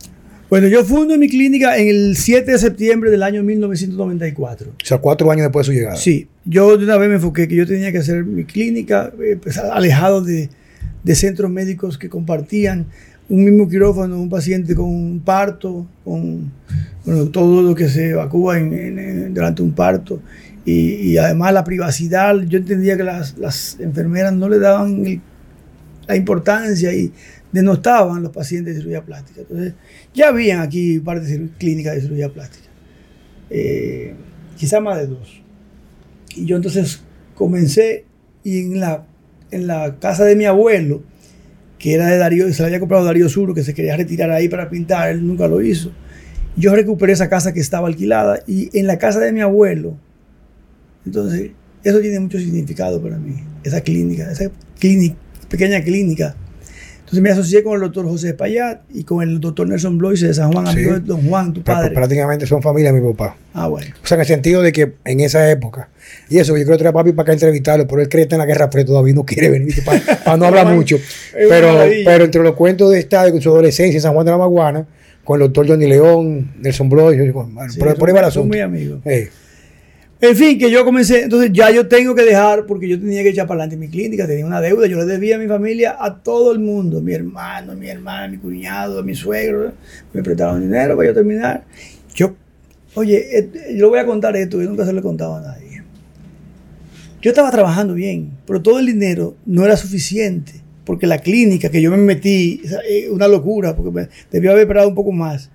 [0.49, 4.71] Bueno, yo fundo mi clínica en el 7 de septiembre del año 1994.
[4.71, 5.97] O sea, cuatro años después de su llegada.
[5.97, 9.37] Sí, yo de una vez me enfoqué que yo tenía que hacer mi clínica eh,
[9.43, 10.49] pues, alejado de,
[11.03, 12.87] de, centros médicos que compartían
[13.29, 16.53] un mismo quirófano, un paciente con un parto, con
[17.05, 20.21] bueno, todo lo que se evacúa en, en, en, durante un parto.
[20.65, 25.21] Y, y, además la privacidad, yo entendía que las, las enfermeras no le daban el,
[26.07, 27.13] la importancia y
[27.53, 29.43] denostaban los pacientes de cirugía plástica.
[29.43, 29.75] Entonces,
[30.13, 32.69] ya habían aquí parte de clínicas de cirugía plástica,
[33.51, 34.15] eh,
[34.57, 35.43] quizá más de dos.
[36.37, 37.03] Y yo entonces
[37.35, 38.05] comencé
[38.43, 39.07] y en la,
[39.51, 41.03] en la casa de mi abuelo
[41.85, 44.49] que era de Darío, se la había comprado Darío Sur, que se quería retirar ahí
[44.49, 45.93] para pintar, él nunca lo hizo.
[46.57, 49.99] Yo recuperé esa casa que estaba alquilada y en la casa de mi abuelo.
[51.05, 51.51] Entonces,
[51.83, 55.17] eso tiene mucho significado para mí, esa clínica, esa clínica,
[55.57, 56.35] pequeña clínica.
[57.01, 60.35] Entonces me asocié con el doctor José Payat y con el doctor Nelson Bloise de
[60.35, 60.73] San Juan, Sí.
[60.73, 61.91] amigo de Don Juan, tu padre.
[61.95, 63.37] Prácticamente son familia mi papá.
[63.53, 63.95] Ah, bueno.
[64.03, 65.91] O sea, en el sentido de que en esa época,
[66.31, 68.37] y eso, yo quiero traer a papi para acá entrevistarlo, pero él cree que está
[68.37, 70.97] en la Guerra Fría todavía no quiere venir para, para no hablar mucho.
[71.33, 74.39] Pero, pero entre los cuentos de esta, de su adolescencia en San Juan de la
[74.39, 74.87] Maguana,
[75.25, 78.25] con el doctor Johnny León, Nelson Blois, bueno, Sí, por, ahí va el muy- son
[78.25, 78.49] asunto.
[78.49, 79.01] muy amigos.
[79.05, 79.29] Eh,
[80.27, 83.29] En fin, que yo comencé, entonces ya yo tengo que dejar, porque yo tenía que
[83.29, 86.17] echar para adelante mi clínica, tenía una deuda, yo le debía a mi familia, a
[86.17, 89.75] todo el mundo, mi hermano, mi hermana, mi cuñado, mi suegro,
[90.15, 91.65] me prestaban dinero para yo terminar.
[92.15, 92.35] Yo,
[92.95, 95.83] oye, yo voy a contar esto, yo nunca se lo he contado a nadie.
[97.21, 100.53] Yo estaba trabajando bien, pero todo el dinero no era suficiente,
[100.87, 104.89] porque la clínica que yo me metí, eh, una locura, porque me, debió haber esperado
[104.89, 105.51] un poco más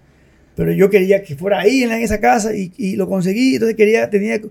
[0.56, 4.42] pero yo quería que fuera ahí en, esa casa y, lo conseguí, entonces quería, tenía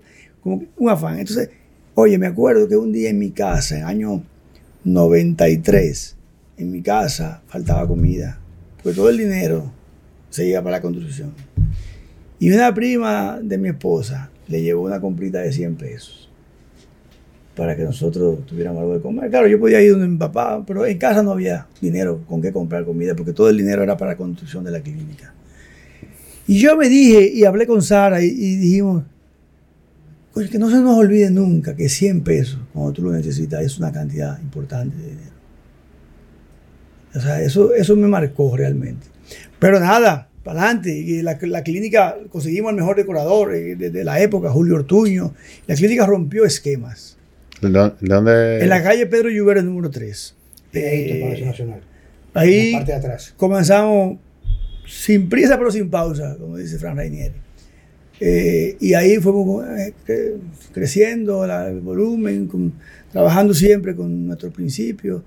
[0.41, 1.19] como un afán.
[1.19, 1.49] Entonces,
[1.93, 4.23] oye, me acuerdo que un día en mi casa, en el año
[4.83, 6.15] 93,
[6.57, 8.39] en mi casa faltaba comida,
[8.81, 9.71] porque todo el dinero
[10.29, 11.33] se iba para la construcción.
[12.39, 16.29] Y una prima de mi esposa le llevó una comprita de 100 pesos
[17.59, 19.29] para que nosotros tuviéramos algo de comer.
[19.29, 22.53] Claro, yo podía ir donde mi papá, pero en casa no había dinero con qué
[22.53, 25.33] comprar comida, porque todo el dinero era para la construcción de la clínica.
[26.49, 29.03] Y yo me dije, y hablé con Sara, y, y dijimos,
[30.33, 33.77] "Oye, que no se nos olvide nunca que 100 pesos, cuando tú lo necesitas, es
[33.77, 35.29] una cantidad importante de dinero.
[37.15, 39.07] O sea, eso, eso me marcó realmente.
[39.59, 40.95] Pero nada, para adelante.
[40.97, 45.33] Y la, la clínica, conseguimos al mejor decorador eh, de, de la época, Julio Ortuño.
[45.67, 47.17] La clínica rompió esquemas.
[47.61, 48.59] ¿De dónde- de dónde?
[48.63, 50.35] En la calle Pedro Lluvero, número 3.
[50.71, 51.81] Pegadito al Palacio Nacional.
[52.35, 53.33] ahí En la parte de atrás.
[53.37, 54.17] comenzamos
[54.89, 57.35] sin prisa pero sin pausa, como dice Fran Rainieri.
[58.21, 60.35] Eh, y ahí fuimos eh, cre-
[60.73, 62.73] creciendo la- el volumen, con-
[63.11, 65.21] trabajando siempre con nuestros principios,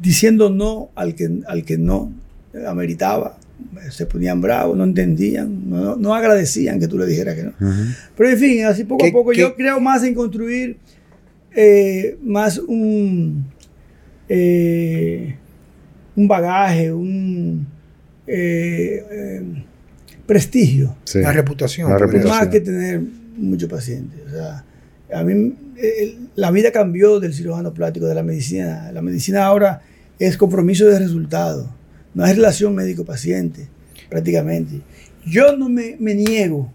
[0.00, 2.12] diciendo no al que, al que no
[2.66, 3.38] ameritaba.
[3.90, 7.52] Se ponían bravos, no entendían, no, no agradecían que tú le dijeras que no.
[8.16, 10.76] Pero en fin, así poco ¿Qué- a poco qué- yo creo más en construir
[11.56, 13.44] eh, más un,
[14.28, 15.34] eh,
[16.14, 17.66] un bagaje, un
[18.28, 19.42] eh, eh,
[20.26, 21.20] prestigio, Sí.
[21.20, 21.90] La reputación.
[21.90, 22.38] La podría reputación.
[22.38, 23.00] más que tener
[23.36, 24.20] muchos pacientes.
[24.26, 24.64] O sea,
[25.12, 28.92] a mí eh, la vida cambió del cirujano plástico, de la medicina.
[28.92, 29.80] La medicina ahora
[30.18, 31.74] es compromiso de resultado,
[32.14, 33.68] no es relación médico-paciente,
[34.10, 34.80] prácticamente.
[35.24, 36.72] Yo no me, me niego.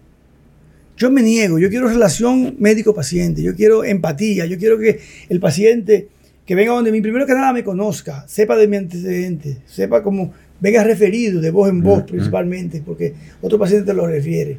[0.96, 6.08] Yo me niego, yo quiero relación médico-paciente, yo quiero empatía, yo quiero que el paciente
[6.46, 10.32] que venga donde mí, primero que nada me conozca, sepa de mi antecedente, sepa cómo
[10.60, 14.58] venga referido de voz en voz principalmente, porque otro paciente te lo refiere.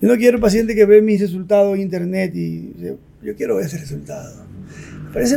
[0.00, 3.60] Yo no quiero un paciente que ve mis resultados en internet y yo, yo quiero
[3.60, 4.44] ese resultado.
[5.12, 5.36] Parece,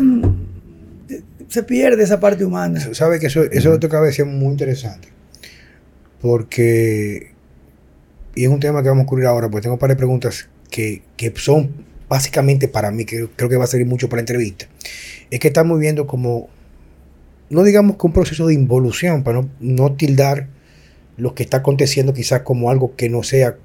[1.48, 2.80] se pierde esa parte humana.
[2.94, 5.08] Sabe que eso, eso lo tocaba decir muy interesante.
[6.22, 7.32] Porque,
[8.36, 10.50] y es un tema que vamos a cubrir ahora, porque tengo un par de preguntas
[10.70, 14.22] que, que son básicamente para mí, que creo que va a servir mucho para la
[14.22, 14.68] entrevista.
[15.32, 16.50] Es que estamos viendo como,
[17.50, 20.48] no digamos que un proceso de involución, para no, no tildar
[21.18, 23.58] lo que está aconteciendo quizás como algo que no sea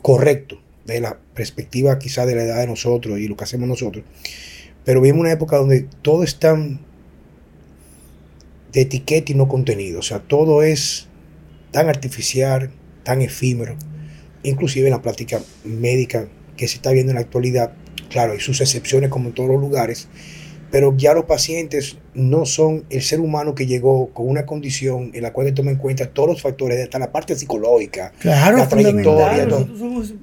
[0.00, 4.04] correcto de la perspectiva quizás de la edad de nosotros y lo que hacemos nosotros.
[4.84, 6.80] Pero vivimos una época donde todo es tan
[8.72, 10.00] de etiqueta y no contenido.
[10.00, 11.06] O sea, todo es
[11.70, 12.70] tan artificial,
[13.04, 13.76] tan efímero.
[14.42, 17.74] Inclusive en la práctica médica que se está viendo en la actualidad,
[18.10, 20.08] claro, hay sus excepciones como en todos los lugares,
[20.72, 25.22] pero ya los pacientes no son el ser humano que llegó con una condición en
[25.22, 28.10] la cual le toma en cuenta todos los factores, hasta la parte psicológica.
[28.18, 30.14] Claro, la trayectoria, somos-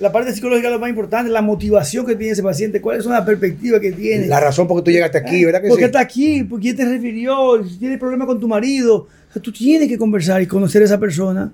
[0.00, 3.04] la parte psicológica es lo más importante, la motivación que tiene ese paciente, cuál es
[3.04, 4.26] la perspectiva que tiene.
[4.26, 5.86] La razón por qué tú llegaste aquí, ¿verdad que ¿Por qué sí?
[5.86, 6.42] está aquí?
[6.44, 7.62] ¿Por quién te refirió?
[7.68, 9.06] Si tienes problemas con tu marido.
[9.28, 11.52] O sea, tú tienes que conversar y conocer a esa persona.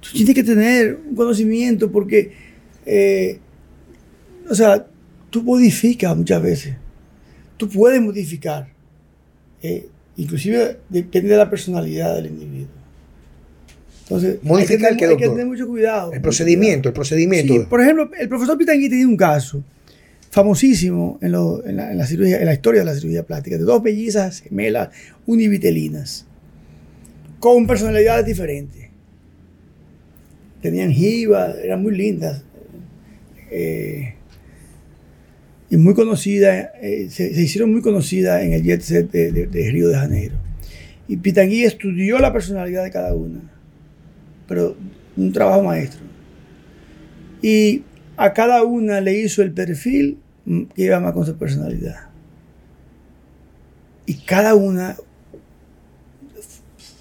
[0.00, 2.30] Tú tienes que tener un conocimiento porque,
[2.86, 3.40] eh,
[4.48, 4.86] o sea,
[5.30, 6.74] tú modificas muchas veces.
[7.64, 8.68] Tú puedes modificar.
[9.62, 12.68] Eh, inclusive depende de la personalidad del individuo.
[14.02, 15.30] Entonces, ¿Modificar hay que, tener, qué, hay que doctor?
[15.30, 16.12] tener mucho cuidado.
[16.12, 17.54] El procedimiento, el procedimiento.
[17.54, 19.64] Sí, por ejemplo, el profesor Pitangui tiene un caso
[20.30, 23.56] famosísimo en, lo- en la, en la cirugía, en la historia de la cirugía plástica,
[23.56, 24.90] de dos mellizas gemelas
[25.24, 26.26] univitelinas,
[27.38, 28.88] con personalidades diferentes.
[30.60, 32.42] Tenían jiba, eran muy lindas.
[33.50, 34.13] eh,
[35.74, 39.96] y muy conocidas, eh, se, hicieron muy conocidas en el jet set de Río de
[39.96, 40.36] Janeiro.
[41.08, 43.40] Y Pitangui estudió la personalidad de cada una,
[44.46, 44.76] pero
[45.16, 46.00] un trabajo maestro.
[47.42, 47.82] Y
[48.16, 52.08] a cada una le hizo el perfil que iba más con su personalidad.
[54.06, 54.96] Y cada una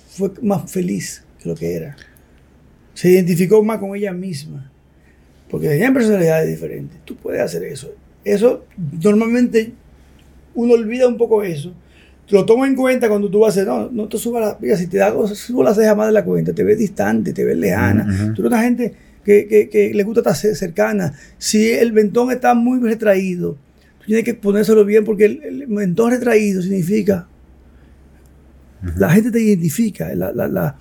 [0.09, 1.95] fue más feliz que lo que era.
[2.95, 4.71] Se identificó más con ella misma.
[5.47, 6.99] Porque tenían personalidades diferentes.
[7.05, 7.93] Tú puedes hacer eso.
[8.23, 8.65] Eso,
[9.01, 9.73] normalmente,
[10.55, 11.73] uno olvida un poco eso
[12.29, 14.77] lo tomo en cuenta cuando tú vas a hacer, no, no te subas la, mira,
[14.77, 17.57] si te hago, subo las cejas más de la cuenta, te ves distante, te ves
[17.57, 18.05] lejana.
[18.33, 21.13] Tú eres una gente que, que, que, le gusta estar cercana.
[21.38, 23.57] Si el mentón está muy retraído,
[23.99, 27.27] tú tienes que ponérselo bien porque el, mentón retraído significa,
[28.97, 30.75] la gente te identifica, la, la, la,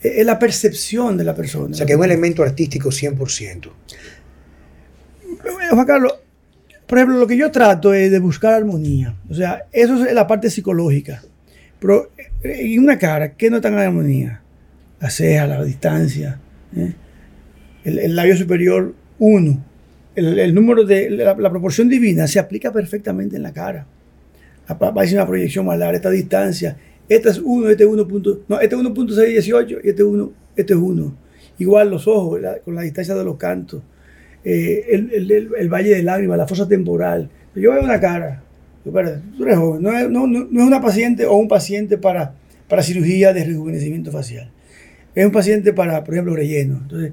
[0.00, 1.72] es la percepción de la persona.
[1.72, 3.70] O sea, que es un elemento artístico 100%.
[5.70, 6.14] Juan Carlos,
[6.92, 9.16] por ejemplo, lo que yo trato es de buscar armonía.
[9.30, 11.22] O sea, eso es la parte psicológica.
[11.80, 12.10] Pero
[12.42, 14.42] en una cara, ¿qué no está armonía?
[15.00, 16.38] La ceja, la distancia.
[16.76, 16.92] ¿eh?
[17.84, 19.64] El, labio superior, uno.
[20.14, 23.86] El, número de la, proporción divina se aplica perfectamente en la cara.
[24.70, 26.76] Va a una proyección más larga, esta distancia.
[27.08, 28.06] Esta es 1, este es 1.
[28.48, 30.32] No, este es 1.618 y este es 1.
[30.56, 31.16] Este es 1.
[31.56, 33.80] Igual los ojos, con la distancia de los cantos.
[34.44, 37.30] Eh, el, Valle de Lágrimas, la fosa temporal.
[37.54, 38.42] Yo veo una cara,
[38.82, 42.34] tú eres joven, no es, no, no, es, una paciente o un paciente para,
[42.68, 44.50] para cirugía de rejuvenecimiento facial.
[45.14, 46.78] Es un paciente para, por ejemplo, relleno.
[46.82, 47.12] Entonces,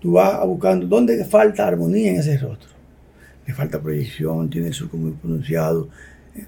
[0.00, 2.70] tú vas buscando dónde falta armonía en ese rostro.
[3.46, 5.88] Le falta proyección, tiene el surco muy pronunciado.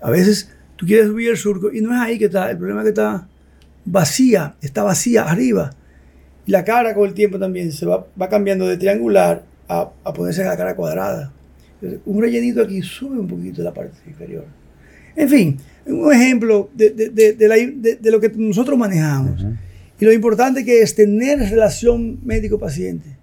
[0.01, 2.81] A veces tú quieres subir el surco y no es ahí que está, el problema
[2.81, 3.29] es que está
[3.85, 5.73] vacía, está vacía arriba.
[6.47, 10.45] La cara con el tiempo también se va, va cambiando de triangular a, a ponerse
[10.45, 11.33] la cara cuadrada.
[12.07, 14.45] un rellenito aquí sube un poquito la parte inferior.
[15.17, 19.45] En fin, un ejemplo de, de, de, lo que nosotros manejamos.
[20.01, 23.17] Y lo importante que es tener relación médico-paciente.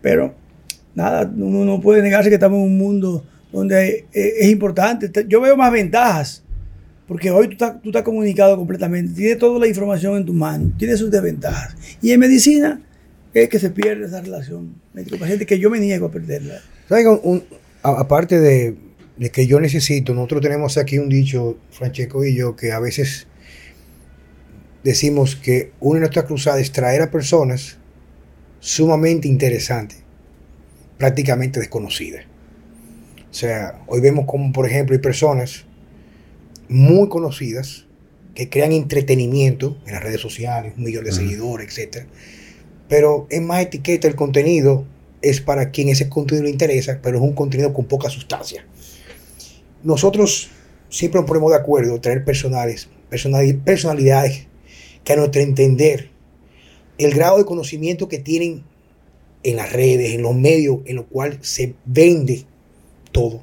[0.00, 0.34] Pero,
[0.94, 5.10] nada, uno no puede negarse que estamos en un mundo donde es, importante.
[5.28, 6.42] Yo veo más ventajas,
[7.06, 10.72] porque hoy tú estás, tú estás comunicado completamente, tienes toda la información en tu mano,
[10.78, 11.76] tienes sus desventajas.
[12.00, 12.80] Y en medicina
[13.34, 16.60] es que se pierde esa relación médico-paciente que yo me niego a perderla.
[17.82, 18.76] aparte de,
[19.32, 23.28] que yo necesito, nosotros tenemos aquí un dicho, Francesco y yo, que a veces
[24.82, 27.78] decimos que una de nuestras cruzadas es traer a personas
[28.58, 29.98] sumamente interesantes,
[30.98, 32.24] prácticamente desconocidas.
[33.30, 35.66] O sea, hoy vemos como, por ejemplo, hay personas
[36.68, 37.86] muy conocidas
[38.34, 42.06] que crean entretenimiento en las redes sociales, un millón de seguidores, etc
[42.90, 44.84] pero es más etiqueta el contenido,
[45.22, 48.66] es para quien ese contenido le interesa, pero es un contenido con poca sustancia.
[49.84, 50.50] Nosotros
[50.88, 52.88] siempre nos ponemos de acuerdo traer personales,
[53.64, 54.48] personalidades
[55.04, 56.10] que a nuestro entender
[56.98, 58.64] el grado de conocimiento que tienen
[59.44, 62.44] en las redes, en los medios en los cuales se vende
[63.12, 63.40] todo,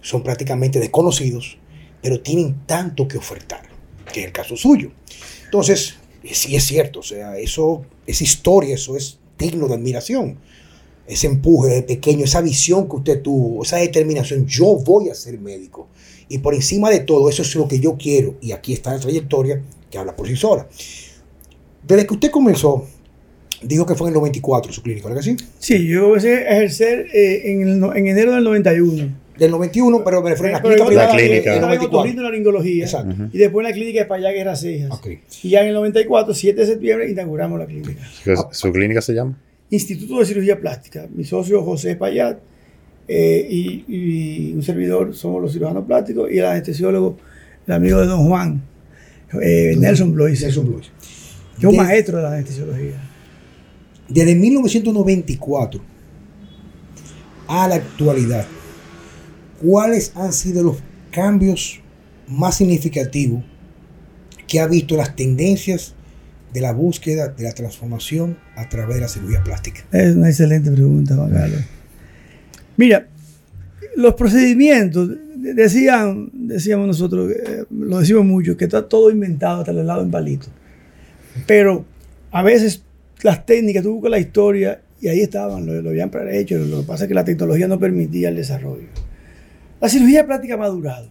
[0.00, 1.56] son prácticamente desconocidos,
[2.02, 3.62] pero tienen tanto que ofertar,
[4.12, 4.90] que es el caso suyo.
[5.44, 5.98] Entonces,
[6.30, 10.38] sí es cierto, o sea, eso es historia, eso es digno de admiración.
[11.06, 15.38] Ese empuje de pequeño, esa visión que usted tuvo, esa determinación, yo voy a ser
[15.38, 15.88] médico.
[16.28, 18.36] Y por encima de todo, eso es lo que yo quiero.
[18.40, 20.66] Y aquí está la trayectoria que habla por sí sola.
[21.82, 22.86] Desde que usted comenzó,
[23.62, 25.44] dijo que fue en el 94 su clínica, ¿verdad que sí?
[25.58, 30.30] Sí, yo comencé a ejercer eh, en, en enero del 91 del 91, pero me
[30.30, 30.94] refiero en la clínica.
[30.94, 31.60] La clínica.
[31.60, 32.84] la laringología.
[32.84, 33.14] Exacto.
[33.32, 35.00] Y después en la clínica de Payá Guerra Cejas.
[35.42, 38.02] Y ya en el 94, 7 de septiembre, inauguramos la clínica.
[38.50, 39.38] ¿Su clínica se llama?
[39.70, 41.08] Instituto de Cirugía Plástica.
[41.14, 42.38] Mi socio José Payat
[43.08, 43.46] eh,
[43.88, 47.16] y, un servidor somos los cirujanos plásticos y el anestesiólogo,
[47.66, 48.62] el amigo de Don Juan,
[49.42, 50.40] eh, Nelson Blois.
[50.42, 50.90] Nelson Blois.
[51.58, 53.00] Yo un maestro de la anestesiología.
[54.08, 55.80] Desde 1994
[57.48, 58.46] a la actualidad,
[59.62, 60.78] ¿cuáles han sido los
[61.10, 61.80] cambios
[62.28, 63.42] más significativos
[64.46, 65.94] que ha visto las tendencias
[66.52, 69.84] de la búsqueda de la transformación a través de la cirugía plástica?
[69.92, 71.60] Es una excelente pregunta, Juan Carlos.
[72.76, 73.06] Mira,
[73.96, 79.86] los procedimientos, decían, decíamos nosotros, eh, lo decimos mucho, que está todo inventado hasta el
[79.86, 80.48] lado en palito.
[81.46, 81.84] Pero
[82.30, 82.82] a veces
[83.22, 86.86] las técnicas, tú buscas la historia y ahí estaban, lo, lo habían hecho, lo que
[86.86, 88.86] pasa es que la tecnología no permitía el desarrollo.
[89.82, 91.08] La cirugía plástica ha madurado.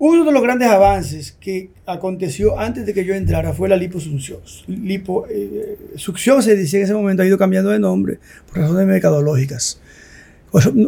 [0.00, 4.40] Uno de los grandes avances que aconteció antes de que yo entrara fue la liposucción.
[4.66, 8.18] Lipo, eh, se dice en ese momento, ha ido cambiando de nombre
[8.48, 9.80] por razones mercadológicas.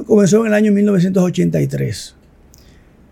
[0.05, 2.17] Comenzó en el año 1983.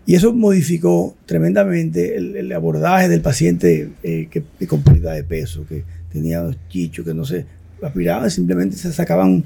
[0.05, 5.65] Y eso modificó tremendamente el, el abordaje del paciente eh, que, con pérdida de peso,
[5.65, 7.45] que tenía los chichos, que no se
[7.81, 9.45] aspiraban, simplemente se sacaban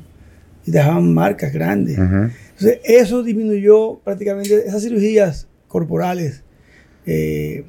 [0.65, 1.97] y dejaban marcas grandes.
[1.97, 6.43] Entonces, eso disminuyó prácticamente esas cirugías corporales.
[7.05, 7.65] eh,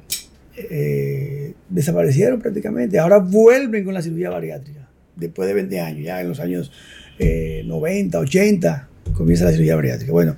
[0.57, 2.97] eh, desaparecieron prácticamente.
[2.99, 4.87] Ahora vuelven con la cirugía bariátrica.
[5.15, 6.71] Después de 20 años, ya en los años
[7.19, 10.11] eh, 90, 80, comienza la cirugía bariátrica.
[10.13, 10.35] Bueno,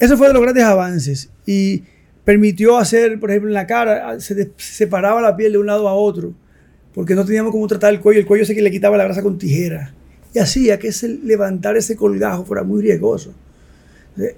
[0.00, 1.84] eso fue de los grandes avances y
[2.24, 5.88] permitió hacer, por ejemplo, en la cara, se de- separaba la piel de un lado
[5.88, 6.34] a otro,
[6.92, 8.20] porque no teníamos cómo tratar el cuello.
[8.20, 9.94] El cuello se que le quitaba la grasa con tijera
[10.36, 13.32] y hacía que ese, levantar ese colgajo fuera muy riesgoso.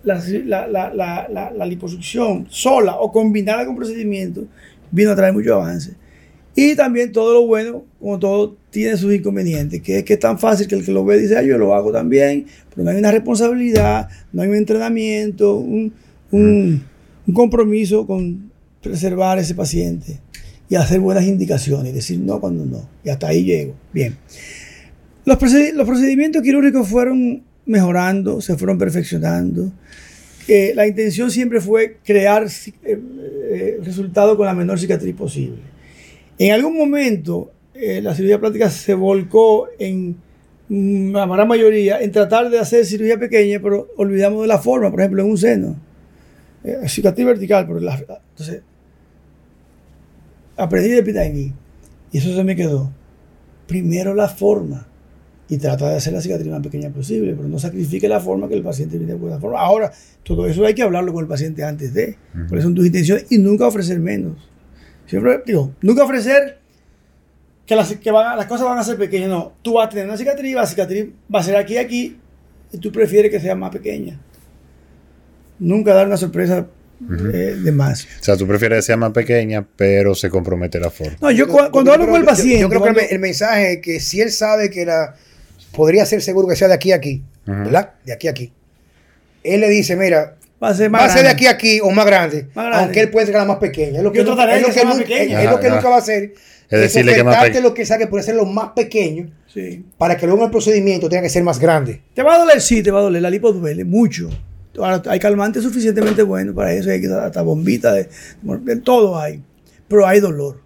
[0.05, 0.94] La, la- la-
[1.28, 4.44] la- la- liposucción sola o combinada con procedimientos
[4.92, 5.92] vino a traer mucho avance.
[6.55, 10.38] Y también todo lo bueno, como todo, tiene sus inconvenientes, que es que es tan
[10.38, 12.96] fácil que el que lo ve dice, "Ah, yo lo hago también, pero no hay
[12.99, 15.92] una responsabilidad, no hay un entrenamiento, un,
[16.30, 16.82] un-
[17.26, 18.51] un compromiso con
[18.82, 20.18] preservar a ese paciente
[20.68, 22.88] y hacer buenas indicaciones decir no cuando no.
[23.05, 23.74] Y hasta ahí llego.
[23.92, 24.16] Bien.
[25.29, 29.70] Los, procedi- los procedimientos quirúrgicos fueron mejorando, se fueron perfeccionando.
[30.49, 32.99] Eh, la intención siempre fue crear ci- eh,
[33.51, 35.59] eh, resultados con la menor cicatriz posible.
[36.39, 40.16] En algún momento, eh, la cirugía plástica se volcó en
[40.70, 44.91] mm, la gran mayoría en tratar de hacer cirugía pequeña, pero olvidamos de la forma,
[44.91, 45.76] por ejemplo, en un seno.
[46.64, 47.97] Eh, cicatriz vertical, pero la-
[48.31, 48.62] entonces
[50.57, 51.53] aprendí de Pitangui
[52.12, 52.91] y eso se me quedó.
[53.66, 54.88] Primero la forma
[55.49, 58.55] y trata de hacer la cicatriz más pequeña posible, pero no sacrifique la forma que
[58.55, 59.59] el paciente viene de buena forma.
[59.61, 59.90] Ahora,
[60.22, 62.16] todo eso hay que hablarlo con el paciente antes de,
[62.49, 64.36] cuáles son tus intenciones y nunca ofrecer menos.
[65.07, 66.59] Siempre digo, nunca ofrecer
[67.64, 69.53] que, las, que van a- las cosas van a ser pequeñas, no.
[69.62, 72.18] Tú vas a tener una cicatriz, la cicatriz va a ser aquí y aquí,
[72.72, 74.20] y tú prefieres que sea más pequeña.
[75.59, 76.66] Nunca dar una sorpresa
[77.32, 78.05] eh, de más.
[78.20, 81.16] O sea, tú prefieres que sea más pequeña, pero se compromete la forma.
[81.20, 83.78] No, yo, cu- cuando hablo con el paciente, Yo, creo que cuando- el mensaje es
[83.80, 85.14] que si él sabe que la
[85.73, 87.23] podría ser seguro que sea de aquí a aquí.
[87.47, 87.95] ¿verdad?
[88.05, 88.53] De aquí a aquí.
[89.43, 91.81] Él le dice, mira, va a ser va más a ser de aquí a aquí
[91.81, 92.85] o más grande, Más grande.
[92.85, 93.99] aunque él puede ser la más pequeña.
[93.99, 95.43] Es lo que, Yo nunca- es lo que nunca- pequeña.
[95.43, 96.35] es- lo que nunca va a hacer.
[96.71, 99.87] Es decirle que más ofertarte pe- lo que sabe puede ser lo más pequeño Sí.
[99.97, 102.03] para que luego el procedimiento tenga que ser más grande.
[102.12, 102.61] ¿Te va a doler?
[102.61, 103.23] Sí, te va a doler.
[103.23, 104.29] La lipo duele mucho.
[104.77, 106.91] Ahora, hay calmantes suficientemente buenos para eso.
[106.91, 108.09] Hay que dar hasta bombita, de,
[108.43, 109.43] de todo hay.
[109.89, 110.61] Pero hay dolor.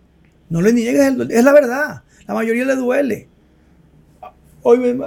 [0.51, 1.33] No le niegues el dolor.
[1.33, 2.03] Es la verdad.
[2.27, 3.29] La mayoría le duele.
[4.63, 5.05] Hoy viene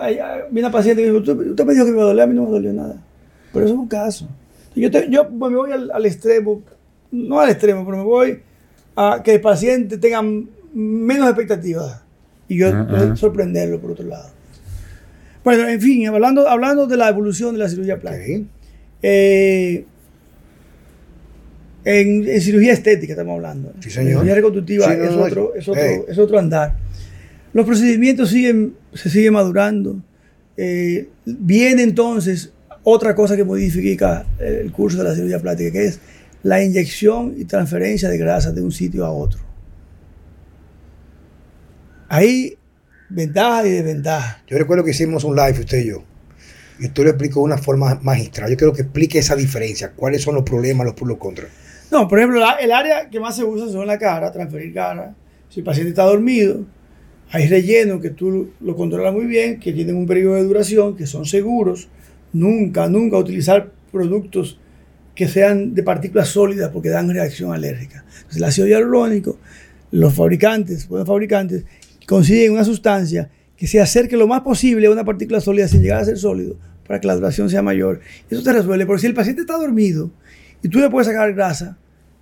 [0.52, 2.52] una paciente y me dijo, usted, me dijo que me dolía, a mí no me
[2.52, 3.02] dolió nada.
[3.54, 4.28] Pero eso es un caso.
[4.76, 6.62] Yo, te- yo me voy al, al extremo,
[7.12, 8.40] no al extremo, pero me voy
[8.98, 10.22] a que el paciente tenga
[10.74, 12.02] menos expectativas.
[12.50, 12.70] Y yo
[13.16, 14.30] sorprenderlo por otro lado.
[15.44, 18.42] Bueno, en fin, hablando, hablando de la evolución de la cirugía plástica.
[19.02, 19.86] Eh,
[21.86, 23.72] en, en cirugía estética estamos hablando.
[23.80, 24.08] Sí, señor.
[24.10, 26.06] En cirugía reconstructiva Sí, no, es, no, otro, es, otro, eh.
[26.08, 26.74] es otro andar.
[27.56, 29.96] Los procedimientos siguen, se siguen madurando.
[30.58, 32.52] Eh, viene entonces
[32.84, 36.00] otra cosa que modifica el curso de la cirugía plástica, que es
[36.44, 39.40] la inyección y transferencia de grasa de un sitio a otro.
[42.10, 42.58] Hay
[43.10, 44.38] ventajas y desventajas.
[44.48, 46.04] Yo recuerdo que hicimos un live, usted y yo.
[46.80, 48.50] Y usted lo explicó de una forma magistral.
[48.52, 49.94] Yo quiero que explique esa diferencia.
[49.96, 51.48] ¿Cuáles son los problemas, los pros, los contras?
[51.90, 55.16] No, por ejemplo, la- el área que más se usa son la cara, transferir cara.
[55.50, 56.66] Si el paciente está dormido,
[57.32, 61.08] hay rellenos que tú lo controlas muy bien, que tienen un periodo de duración, que
[61.08, 61.90] son seguros.
[62.34, 64.60] Nunca, nunca utilizar productos
[65.16, 68.06] que sean de partículas sólidas porque dan reacción alérgica.
[68.08, 69.38] Entonces, el ácido hialurónico,
[69.92, 71.64] los fabricantes, buenos fabricantes,
[72.06, 76.02] consiguen una sustancia que se acerque lo más posible a una partícula sólida sin llegar
[76.02, 78.02] a ser sólido para que la duración sea mayor.
[78.30, 80.12] Eso te resuelve, porque si el paciente está dormido
[80.62, 81.78] y tú le puedes sacar grasa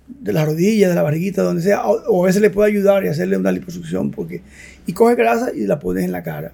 [0.06, 3.08] de la rodilla, de la barriguita, donde sea, o, a veces le puede ayudar y
[3.08, 4.42] hacerle una liposucción, porque,
[4.86, 6.52] y coge grasa y la pones en la cara.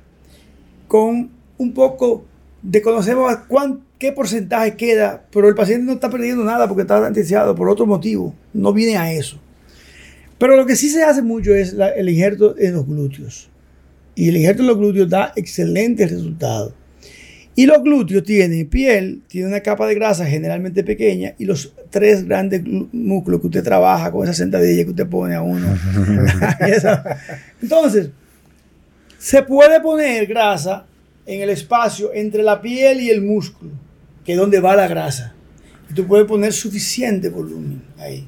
[0.88, 2.24] Con un poco
[2.62, 6.98] de conocemos cuán, qué porcentaje queda, pero el paciente no está perdiendo nada porque está
[6.98, 9.38] anestesiado por otro motivo, no viene a eso.
[10.38, 13.50] Pero lo que sí se hace mucho es el injerto en los glúteos.
[14.14, 16.72] Y el injerto en los glúteos da excelentes resultados.
[17.60, 22.24] Y los glúteos tienen piel, tiene una capa de grasa generalmente pequeña y los tres
[22.24, 25.66] grandes músculos que usted trabaja con esa sentadilla que usted pone a uno.
[27.60, 28.08] Entonces,
[29.18, 30.86] se puede poner grasa
[31.26, 33.72] en el espacio entre la piel y el músculo,
[34.24, 35.34] que es donde va la grasa.
[35.90, 38.26] Y tú puedes poner suficiente volumen ahí.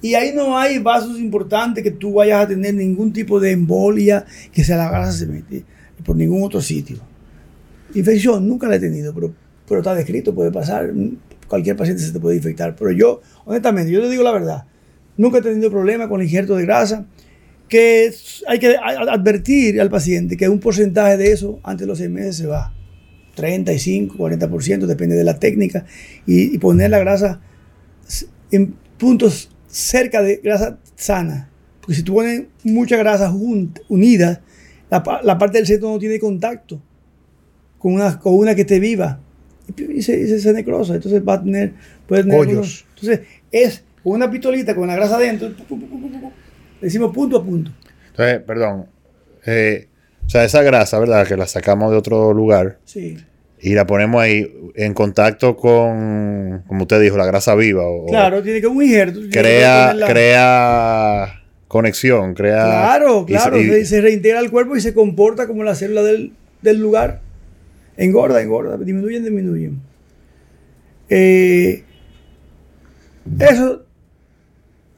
[0.00, 4.24] Y ahí no hay vasos importantes que tú vayas a tener ningún tipo de embolia,
[4.52, 5.64] que sea la grasa se mete
[6.04, 7.11] por ningún otro sitio.
[7.94, 9.34] Infección nunca la he tenido, pero,
[9.68, 10.92] pero está descrito, puede pasar.
[11.48, 12.74] cualquier paciente se te puede infectar.
[12.76, 14.64] Pero yo, honestamente, yo te digo la verdad,
[15.16, 17.06] nunca he tenido problema con el injerto de grasa,
[17.68, 18.12] que
[18.48, 22.36] hay que advertir al paciente que un porcentaje de eso antes de los seis meses
[22.36, 22.74] se va.
[23.34, 25.86] 35, 40%, depende de la técnica,
[26.26, 27.40] y, y poner la grasa
[28.50, 31.48] en puntos cerca de grasa sana.
[31.80, 34.42] Porque si tú pones mucha grasa unida,
[34.90, 36.80] la, la parte del centro no tiene contacto
[37.82, 39.18] con una, con una que esté viva.
[39.76, 40.94] Y, se, y se- necrosa.
[40.94, 41.72] Entonces va a tener,
[42.06, 42.84] puede tener Hoyos.
[42.94, 43.20] entonces
[43.50, 45.50] es una pistolita con la grasa adentro.
[45.68, 46.32] pu, pu, pu,
[46.80, 47.70] decimos punto a punto.
[48.10, 48.86] Entonces, perdón.
[49.46, 49.88] eh,
[50.24, 51.26] o sea, esa grasa, ¿verdad?
[51.26, 53.16] Que la sacamos de otro lugar Sí.
[53.60, 57.84] y la ponemos ahí en contacto con, como usted dijo, la grasa viva.
[57.86, 59.20] O, Claro, tiene que un injerto.
[59.30, 62.64] crea, crea conexión, crea...
[62.64, 63.58] Claro, claro.
[63.60, 67.20] y- se, se reintegra el cuerpo y se comporta como la célula del, del lugar.
[67.96, 69.80] Engorda, engorda, disminuyen, disminuyen.
[71.08, 71.82] Eh,
[73.38, 73.84] eso,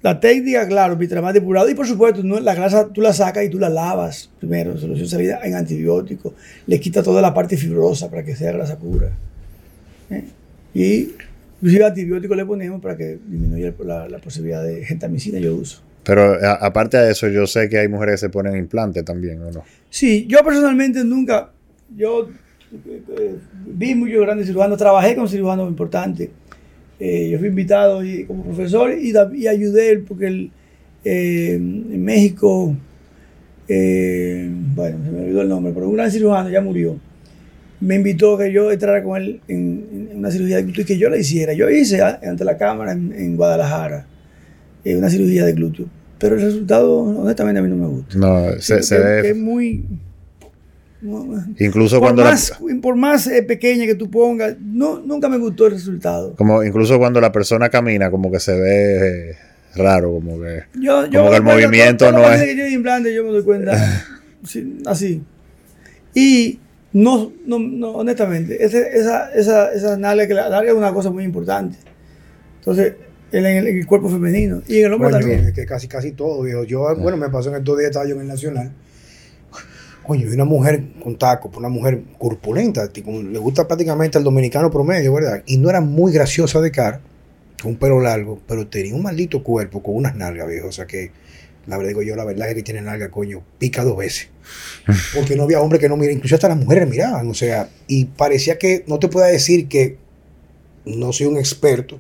[0.03, 1.68] la técnica, claro, más depurado.
[1.68, 5.09] Y por supuesto, no, la grasa tú la sacas y tú la lavas primero, solución
[5.09, 6.34] salida en antibiótico.
[6.66, 9.11] Le quita toda la parte fibrosa para que sea grasa pura.
[10.11, 10.24] ¿Eh?
[10.74, 11.14] Y
[11.61, 15.82] inclusive antibiótico le ponemos para que disminuya la, la posibilidad de gentamicina yo uso.
[16.05, 19.40] Pero a- aparte de eso, yo sé que hay mujeres que se ponen implantes también,
[19.42, 19.64] ¿o no?
[19.88, 21.51] Sí, yo personalmente nunca,
[21.97, 22.28] yo
[23.66, 26.30] vi muchos grandes cirujanos, trabajé con cirujanos importantes.
[27.00, 30.50] Eh, yo fui invitado y, como profesor y, y ayudé porque el,
[31.04, 32.74] eh, en México,
[33.68, 36.98] eh, bueno, se me olvidó el nombre, pero un gran cirujano ya murió.
[37.80, 40.86] Me invitó a que yo entrara con él en, en una cirugía de glúteo y
[40.86, 41.52] que yo la hiciera.
[41.52, 44.06] Yo hice ante la cámara en, en Guadalajara
[44.84, 45.86] eh, una cirugía de glúteo.
[46.18, 48.16] Pero el resultado, honestamente, a mí no me gusta.
[48.16, 49.30] No, se, se que, que ve...
[49.30, 49.84] es muy.
[51.05, 52.52] No, Incluso por, cuando la, más,
[52.82, 56.34] por más eh, pequeña que tú pongas, no, nunca me gustó el resultado.
[56.34, 59.36] como incluso cuando la persona camina, como que se ve eh,
[59.76, 60.64] raro, como que...
[60.80, 63.30] Yo, Como que el bueno, movimiento todo- todo no que es- que implante, yo me
[63.30, 64.02] doy cuenta
[64.44, 65.22] sí, así.
[66.14, 66.59] Y
[66.92, 71.11] no, no, no, honestamente, ese- esa, esa, esa nalga, que la nalga es una cosa
[71.11, 71.76] muy importante.
[72.61, 72.94] Entonces,
[73.32, 75.44] en el, en el cuerpo femenino y en el hombre Coño, también.
[75.48, 76.62] es que casi, casi todo, viejo.
[76.64, 78.70] Yo, bueno, me pasó en estos días, estaba yo en el Nacional.
[80.07, 84.70] Coño, y una mujer con taco, una mujer corpulenta, tipo, le gusta prácticamente al dominicano
[84.70, 85.42] promedio, ¿verdad?
[85.46, 87.00] Y no era muy graciosa de cara,
[87.62, 90.68] con un pelo largo, pero tenía un maldito cuerpo con unas nalgas, viejo.
[90.68, 91.11] O sea que,
[91.66, 94.28] la verdad digo yo, la verdad es que tiene nalga, coño, pica dos veces.
[95.14, 98.05] Porque no había hombre que no mire, incluso hasta las mujeres miraban, o sea, y
[98.05, 99.96] parecía que, no te puedo decir que
[100.84, 101.98] no soy un experto,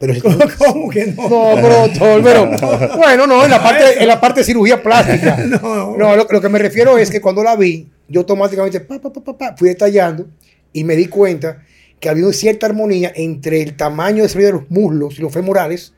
[0.00, 1.28] pero si tú- ¿Cómo que no?
[1.28, 5.36] no, pero, doctor, pero bueno, no, en la parte, en la parte de cirugía plástica.
[5.46, 8.98] No, No, lo, lo que me refiero es que cuando la vi, yo automáticamente pa,
[9.00, 10.26] pa, pa, pa, pa, fui detallando
[10.72, 11.62] y me di cuenta
[12.00, 15.92] que había una cierta armonía entre el tamaño de los muslos y los femorales,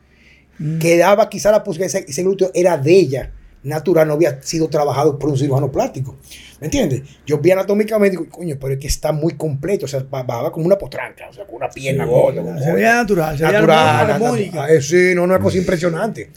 [0.80, 3.30] que daba quizá la posibilidad de que ese glúteo era de ella,
[3.62, 6.16] natural, no había sido trabajado por un cirujano plástico.
[6.60, 7.02] ¿Me entiendes?
[7.26, 10.52] Yo vi anatómicamente y digo, coño, pero es que está muy completo, o sea, bajaba
[10.52, 12.42] como una potranca, o sea, con una pierna gorda.
[12.42, 14.70] con se veía natural, se natural, natural.
[14.70, 16.30] Eh, sí, no, una cosa impresionante.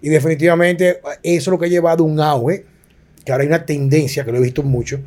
[0.00, 2.64] Y definitivamente eso es lo que ha llevado un auge,
[3.24, 5.00] que ahora hay una tendencia, que lo he visto mucho,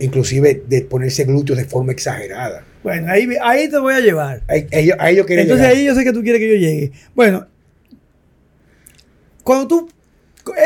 [0.00, 2.64] inclusive de ponerse glúteos de forma exagerada.
[2.82, 4.42] Bueno, ahí, ahí te voy a llevar.
[4.48, 5.78] A, a ello, a ello quiere Entonces llegar.
[5.78, 6.92] ahí yo sé que tú quieres que yo llegue.
[7.14, 7.46] Bueno,
[9.44, 9.88] cuando tú,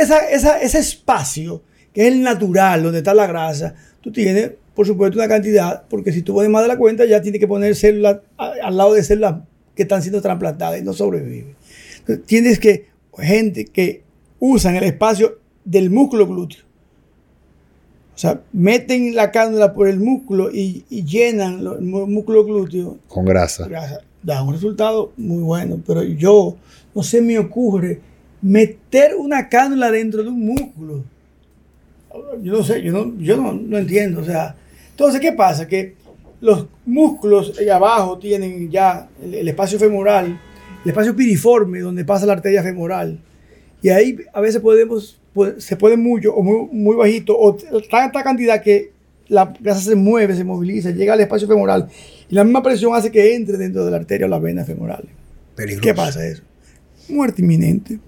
[0.01, 1.63] esa, esa, ese espacio,
[1.93, 6.13] que es el natural, donde está la grasa, tú tienes, por supuesto, una cantidad, porque
[6.13, 9.03] si tú pones más de la cuenta, ya tienes que poner células al lado de
[9.03, 9.37] células
[9.75, 11.57] que están siendo trasplantadas y no sobreviven.
[12.01, 14.03] Entonces, tienes que, gente que
[14.41, 16.65] usan el espacio del músculo glúteo.
[18.15, 23.25] O sea, meten la cánula por el músculo y, y llenan el músculo glúteo Con
[23.25, 23.67] grasa.
[23.67, 26.57] grasa, da un resultado muy bueno, pero yo
[26.95, 28.01] no se me ocurre
[28.45, 31.03] meter una cánula dentro de un músculo.
[32.43, 34.21] Yo no sé, yo no, yo no, no entiendo.
[34.21, 34.55] O sea,
[34.91, 35.67] entonces, ¿qué pasa?
[35.67, 35.95] Que
[36.41, 40.39] los músculos ahí abajo tienen ya el, el espacio femoral,
[40.85, 43.19] el espacio piriforme donde pasa la arteria femoral.
[43.83, 47.57] Y ahí a veces podemos, pu- se puede mucho o muy, muy bajito, o
[47.91, 48.93] tanta cantidad que
[49.29, 51.89] la grasa se mueve, se moviliza, llega al espacio femoral.
[52.29, 55.05] Y la misma presión hace que entre dentro de la arteria o la vena femoral.
[55.57, 55.83] Peligroso.
[55.83, 56.43] ¿Qué pasa eso?
[57.09, 57.99] Muerte inminente.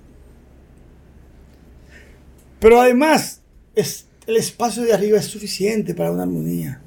[2.60, 3.42] Pero además,
[3.74, 6.80] es, el espacio de arriba es suficiente para una armonía.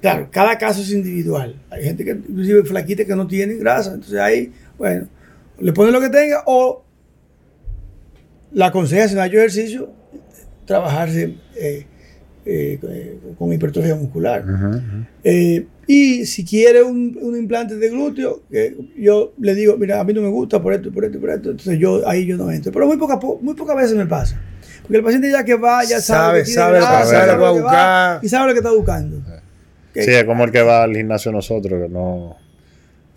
[0.00, 1.60] Claro, cada caso es individual.
[1.70, 3.94] Hay gente que, inclusive flaquita, que no tiene grasa.
[3.94, 5.08] Entonces ahí, bueno,
[5.58, 6.84] le pone lo que tenga o
[8.52, 9.90] la aconseja si no ha hecho ejercicio,
[10.66, 11.86] trabajarse eh,
[12.46, 14.44] eh, con hipertrofia muscular.
[15.24, 20.04] Eh, y si quiere un, un implante de glúteo, que yo le digo, mira, a
[20.04, 22.50] mí no me gusta por esto, por esto, por esto, entonces yo ahí yo no
[22.50, 22.70] entro.
[22.72, 24.40] Pero muy, poca, po- muy pocas veces me pasa.
[24.88, 27.38] Porque el paciente ya que va, ya sabe, Sabe, que sabe, grasa, sabe lo que
[27.42, 28.20] va a buscar.
[28.24, 29.16] y sabe lo que está buscando.
[29.94, 32.36] Sí, es como el que va al gimnasio nosotros, que no,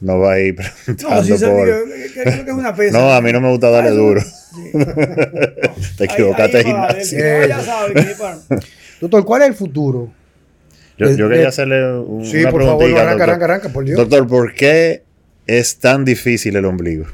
[0.02, 0.56] no va a ir
[0.86, 1.66] preguntando no, por...
[1.68, 2.98] que, que- creo que es una pesa.
[3.00, 4.22] No, a mí no me gusta darle Ah, eso- duro.
[4.22, 4.72] sí.
[5.98, 7.48] Te Ahí- equivocaste ahí va, gimnasio.
[7.48, 8.16] ya sabe
[9.00, 10.12] Doctor, ¿cuál es el futuro?
[10.98, 13.02] Yo, quería de- hacerle un- Sí, una por favor, preguntita.
[13.02, 13.30] arranca, doctor.
[13.30, 13.98] arranca, arranca, por Dios.
[13.98, 15.04] Doctor, ¿por qué
[15.48, 17.06] es tan difícil el ombligo?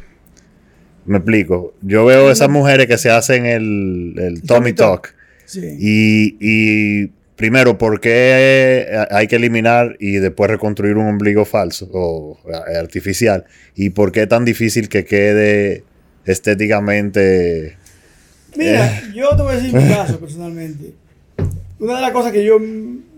[1.07, 1.73] Me explico.
[1.81, 5.09] Yo veo esas mujeres que se hacen el, el tummy tuck.
[5.45, 5.61] Sí.
[5.79, 12.37] Y, y primero, ¿por qué hay que eliminar y después reconstruir un ombligo falso o
[12.77, 13.45] artificial?
[13.75, 15.83] ¿Y por qué es tan difícil que quede
[16.25, 17.77] estéticamente...
[18.55, 19.01] Mira, Eh.
[19.15, 20.93] yo te voy a decir mi caso personalmente.
[21.79, 22.57] Una de las cosas que yo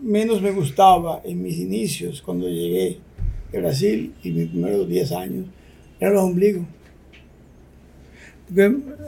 [0.04, 2.98] menos me gustaba en mis inicios, cuando llegué
[3.52, 5.46] de Brasil y mis primeros 10 años,
[6.00, 6.64] eran los ombligos.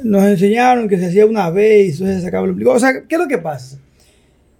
[0.03, 2.71] Nos enseñaron que se hacía una vez y entonces se sacaba el ombligo.
[2.73, 3.77] O sea, ¿qué es lo que pasa?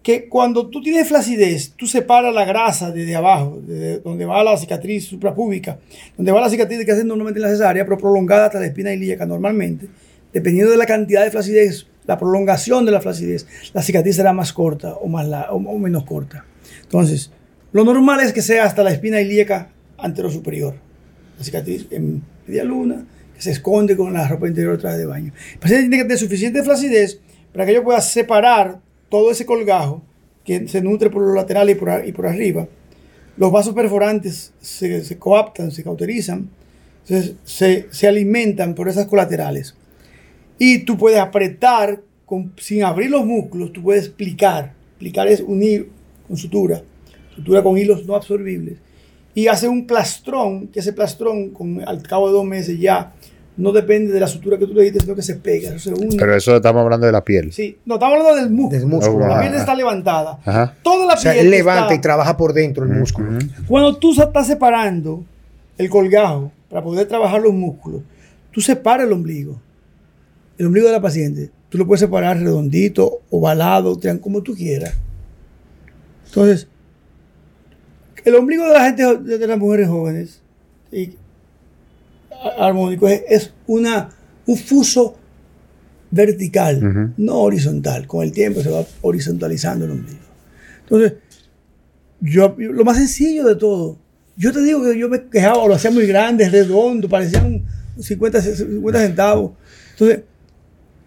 [0.03, 4.57] Que cuando tú tienes flacidez, tú separas la grasa desde abajo, de donde va la
[4.57, 5.77] cicatriz suprapúbica,
[6.17, 8.91] donde va la cicatriz que hacen normalmente en la cesárea, pero prolongada hasta la espina
[8.91, 9.88] ilíaca normalmente,
[10.34, 14.53] dependiendo de la cantidad de flacidez, la prolongación de la flacidez, la cicatriz será más
[14.53, 16.45] corta o, más la- o, o menos corta.
[16.82, 17.32] Entonces,
[17.71, 19.69] lo normal es que sea hasta la espina ilíaca
[19.99, 20.73] anterosuperior.
[21.38, 23.05] La cicatriz en media luna,
[23.41, 25.33] se esconde con la ropa interior traje de baño.
[25.53, 27.19] El paciente tiene que tener suficiente flacidez
[27.51, 28.79] para que yo pueda separar
[29.09, 30.03] todo ese colgajo
[30.45, 31.75] que se nutre por los laterales
[32.05, 32.67] y por, arriba.
[33.37, 36.49] Los vasos perforantes se, se coaptan, se cauterizan,
[37.01, 39.75] entonces se, se alimentan por esas colaterales.
[40.59, 42.01] Y tú puedes apretar
[42.57, 44.73] sin abrir los músculos, tú puedes plicar.
[44.99, 45.89] Plicar es unir
[46.27, 46.83] con sutura,
[47.35, 48.77] sutura con hilos no absorbibles.
[49.33, 53.13] Y hace un plastrón, que ese plastrón con, al cabo de dos meses ya
[53.58, 55.93] no depende de la sutura que tú le diste, sino que se pega, eso se
[55.93, 56.16] une.
[56.18, 57.52] Pero eso estamos hablando de la piel.
[57.52, 58.80] Sí, no, estamos hablando del músculo.
[58.80, 59.28] Del músculo.
[59.28, 59.58] La piel ah.
[59.58, 60.39] está levantada.
[60.45, 60.76] Ajá.
[60.82, 63.39] Toda la O sea, piel él levanta está- y trabaja por dentro el músculo.
[63.68, 65.24] Cuando tú estás separando
[65.78, 68.02] el colgajo para poder trabajar los músculos,
[68.52, 69.60] tú separas el ombligo.
[70.58, 71.52] El ombligo de la paciente.
[71.70, 74.93] Tú lo puedes separar redondito, ovalado, como tú quieras.
[76.26, 76.68] Entonces,
[78.24, 80.41] el ombligo de la gente, de las mujeres jóvenes,
[80.91, 81.16] y
[82.57, 84.09] armónico, es, es una,
[84.45, 85.15] un fuso
[86.09, 87.13] vertical, Ujú.
[87.17, 88.07] no horizontal.
[88.07, 90.19] Con el tiempo se va horizontalizando el ombligo.
[90.83, 91.13] Entonces,
[92.19, 93.97] yo, lo más sencillo de todo,
[94.35, 97.63] yo te digo que yo me quejaba, lo hacía muy grande, redondo, parecían
[97.99, 99.51] 50, 50 centavos.
[99.91, 100.21] Entonces,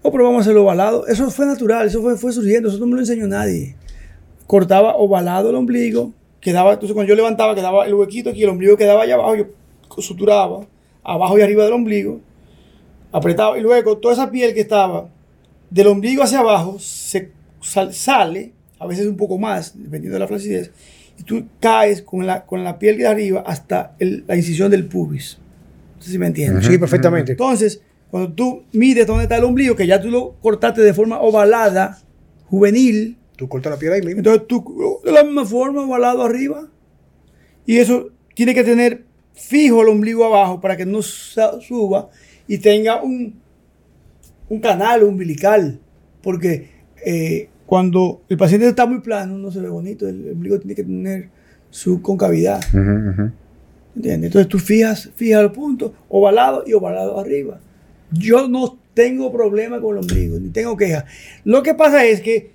[0.02, 1.06] oh, pero vamos a hacerlo ovalado.
[1.06, 3.76] Eso fue natural, eso fue, fue surgiendo, eso no me lo enseñó nadie.
[4.46, 8.76] Cortaba ovalado el ombligo, quedaba, entonces cuando yo levantaba, quedaba el huequito aquí, el ombligo
[8.76, 9.46] quedaba allá abajo, yo
[9.98, 10.66] suturaba,
[11.04, 12.20] abajo y arriba del ombligo,
[13.12, 15.08] apretaba, y luego toda esa piel que estaba
[15.70, 17.30] del ombligo hacia abajo se
[17.60, 20.70] sal- sale, a veces un poco más, dependiendo de la flacidez,
[21.18, 24.86] y tú caes con la, con la piel de arriba hasta el- la incisión del
[24.86, 25.38] pubis.
[25.96, 26.66] No sé si me entiendes.
[26.66, 27.32] Sí, perfectamente.
[27.32, 27.80] Entonces,
[28.10, 31.98] cuando tú mides dónde está el ombligo, que ya tú lo cortaste de forma ovalada,
[32.48, 34.18] juvenil, Tú cortas la piel ahí mismo.
[34.18, 36.68] entonces tú de la misma forma ovalado arriba,
[37.66, 42.08] y eso tiene que tener fijo el ombligo abajo para que no suba
[42.46, 43.34] y tenga un,
[44.48, 45.78] un canal umbilical,
[46.22, 46.70] porque
[47.04, 50.84] eh, cuando el paciente está muy plano no se ve bonito, el ombligo tiene que
[50.84, 51.28] tener
[51.70, 52.60] su concavidad.
[52.72, 53.30] Ujú.
[53.96, 54.28] ¿Entiendes?
[54.28, 57.60] Entonces tú fijas, fijas los puntos, ovalado y ovalado arriba.
[58.12, 61.04] Yo no tengo problema con el ombligo, ni tengo queja.
[61.44, 62.52] Lo que pasa es que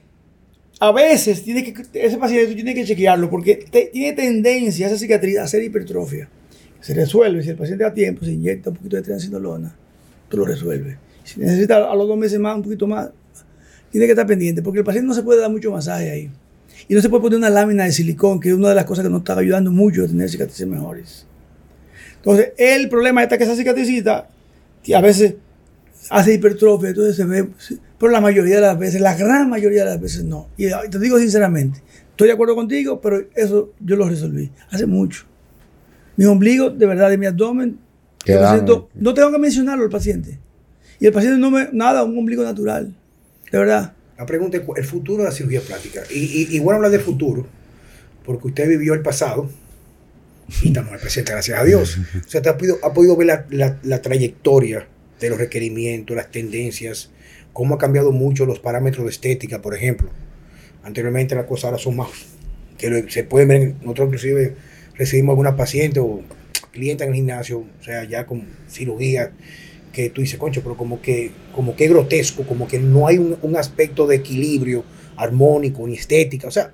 [0.79, 4.97] a veces tiene que, ese paciente tú tienes que chequearlo porque te- tiene tendencia esa
[4.97, 6.29] cicatriz a hacer hipertrofia.
[6.81, 9.75] Se resuelve, si el paciente a tiempo se inyecta un poquito de triancinolona,
[10.29, 10.97] tú lo resuelves.
[11.23, 13.09] Si necesita a los dos meses más, un poquito más,
[13.91, 16.31] tiene que estar pendiente porque el paciente no se puede dar mucho masaje ahí.
[16.87, 19.03] Y no se puede poner una lámina de silicón, que es una de las cosas
[19.03, 21.25] que nos está ayudando mucho a tener cicatrices mejores.
[22.15, 24.29] Entonces, el problema está que esa cicatricita
[24.93, 25.35] a veces
[26.09, 27.47] hace hipertrofia, entonces se ve,
[27.99, 30.47] pero la mayoría de las veces, la gran mayoría de las veces no.
[30.57, 35.25] Y te digo sinceramente, estoy de acuerdo contigo, pero eso yo lo resolví hace mucho.
[36.19, 37.79] Mi ombligo, de verdad, de mi abdomen,
[38.55, 40.37] siento- no tengo que mencionarlo al paciente.
[40.99, 42.93] Y el paciente no me, nada, un ombligo natural,
[43.51, 43.93] de verdad.
[44.17, 46.01] La pregunta es el futuro de la cirugía plástica.
[46.13, 47.47] Y, y, y bueno hablar de futuro,
[48.25, 49.49] porque usted vivió el pasado
[50.61, 51.97] y estamos en el presente, gracias a Dios.
[52.25, 54.87] O sea, usted ha podido, ha podido ver la, la- la trayectoria
[55.21, 57.11] de los requerimientos, las tendencias,
[57.53, 60.09] cómo ha cambiado mucho los parámetros de estética, por ejemplo.
[60.83, 62.09] Anteriormente las cosas ahora son más,
[62.77, 64.55] que lo- se pueden ver, nosotros inclusive
[64.99, 66.21] recibimos alguna paciente o
[66.71, 69.31] cliente en el gimnasio, o sea, ya con cirugía,
[69.91, 73.37] que tú dices, concho, pero como que, como que grotesco, como que no hay un,
[73.41, 74.83] un aspecto de equilibrio
[75.15, 76.47] armónico ni estética.
[76.47, 76.71] O sea,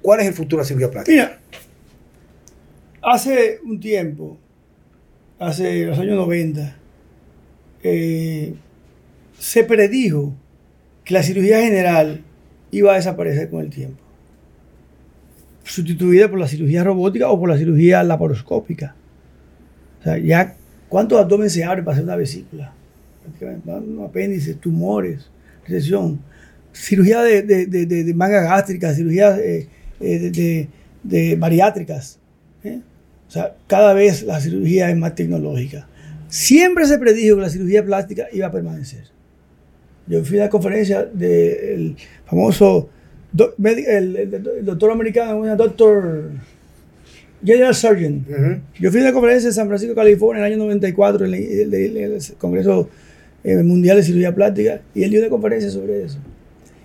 [0.00, 1.12] ¿cuál es el futuro de la cirugía plástica?
[1.12, 1.40] Mira,
[3.02, 4.38] hace un tiempo,
[5.38, 6.76] hace los años 90,
[7.82, 8.54] eh,
[9.38, 10.32] se predijo
[11.04, 12.24] que la cirugía general
[12.70, 14.02] iba a desaparecer con el tiempo,
[15.64, 18.94] sustituida por la cirugía robótica o por la cirugía laparoscópica.
[20.00, 20.54] O sea, ya,
[20.88, 22.72] ¿cuántos abdomen se abren para hacer una vesícula?
[24.04, 25.30] Apéndices, tumores,
[25.66, 26.20] recesión,
[26.72, 29.68] cirugía de, de, de, de- manga gástrica, cirugía eh,
[30.00, 30.68] eh,
[31.02, 32.18] de bariátricas.
[32.62, 32.80] ¿eh?
[33.26, 35.88] O sea, cada vez la cirugía es más tecnológica.
[36.28, 39.04] Siempre se predijo que la cirugía plástica iba a permanecer.
[40.06, 41.96] Yo fui a la conferencia del
[42.26, 42.90] famoso
[43.34, 46.30] do- el, el- el doctor americano, un doctor
[47.44, 48.24] General Surgeon.
[48.28, 48.60] Ujú.
[48.80, 51.42] Yo fui a la conferencia de San Francisco, California, en el año 94, en el,
[51.42, 52.88] el- el- el Congreso
[53.42, 56.18] eh, Mundial de Cirugía Plástica, y él dio una conferencia sobre eso.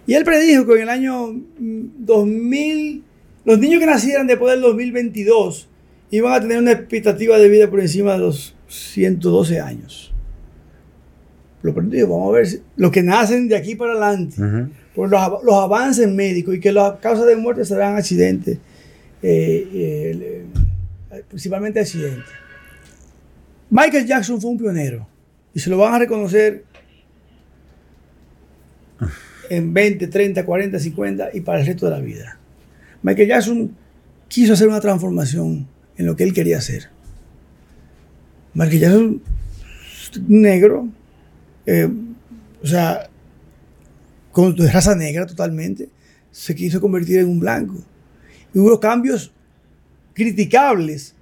[0.06, 3.04] Y él predijo que en el año mm, 2000,
[3.45, 5.70] los niños que nacieran después del 2022
[6.12, 10.14] iban a tener una expectativa de vida por encima de los 112 años.
[11.62, 14.70] Lo predijo, vamos a ver, si- los que nacen de aquí para adelante Ujú.
[15.00, 18.58] Por los, av- los avances médicos y que las causas de muerte serán accidentes,
[19.24, 20.45] eh, eh,
[21.12, 22.26] eh, principalmente accidentes.
[23.70, 25.08] Michael Jackson fue un pionero
[25.54, 26.66] y se lo van a reconocer
[29.50, 32.38] en 20, 30, 40, 50 y para el resto de la vida.
[33.02, 33.76] Michael Jackson
[34.28, 36.89] quiso hacer una transformación en lo que él quería hacer.
[38.54, 39.22] Michael Jackson,
[40.28, 40.89] negro,
[42.62, 43.10] o sea,
[44.32, 45.89] con de raza negra totalmente,
[46.32, 47.75] se quiso convertir en un blanco.
[48.53, 49.32] Y hubo cambios
[50.13, 51.15] criticables,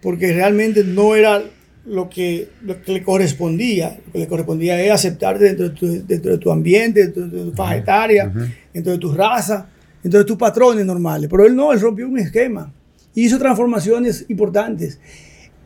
[0.00, 1.42] porque realmente no era
[1.86, 3.98] lo que, lo que le correspondía.
[4.06, 7.50] Lo que le correspondía es aceptarte dentro de tu, dentro de tu ambiente, dentro de
[7.50, 8.32] tu faja etaria,
[8.72, 9.68] dentro de tu raza,
[10.02, 11.28] dentro de tus patrones normales.
[11.30, 12.72] Pero él no, él rompió un esquema.
[13.14, 14.98] Hizo transformaciones importantes.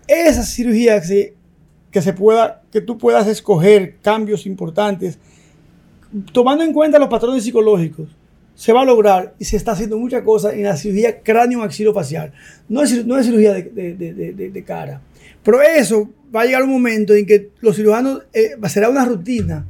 [0.07, 1.35] Esa cirugía que se,
[1.91, 5.19] que se pueda, que tú puedas escoger cambios importantes,
[6.33, 8.09] tomando en cuenta los patrones psicológicos,
[8.55, 12.33] se va a lograr y se está haciendo muchas cosas en la cirugía cráneo-maxilofacial.
[12.69, 13.63] No es, no es cirugía de,
[13.95, 15.01] de- de- de- cara.
[15.45, 19.65] Pero eso va a llegar un momento en que los cirujanos, eh, será una rutina,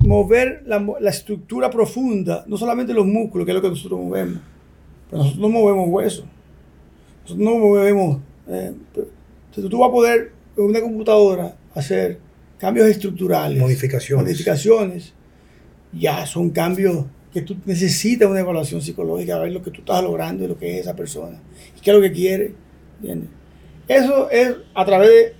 [0.00, 4.38] mover la, la estructura profunda, no solamente los músculos, que es lo que nosotros movemos,
[5.10, 6.24] pero nosotros no movemos huesos.
[7.22, 8.18] Nosotros no movemos.
[8.48, 8.72] eh,
[9.46, 12.18] entonces tú vas a poder en una computadora hacer
[12.64, 14.24] cambios estructurales, Modificaciones.
[14.24, 15.12] modificaciones.
[15.92, 20.02] Ya son cambios que tú necesitas una evaluación psicológica, a ver lo que tú estás
[20.02, 21.40] logrando y lo que es esa persona,
[21.76, 22.54] y qué es lo que quiere.
[23.00, 23.28] ¿entiendes?
[23.86, 25.34] Eso es a través de,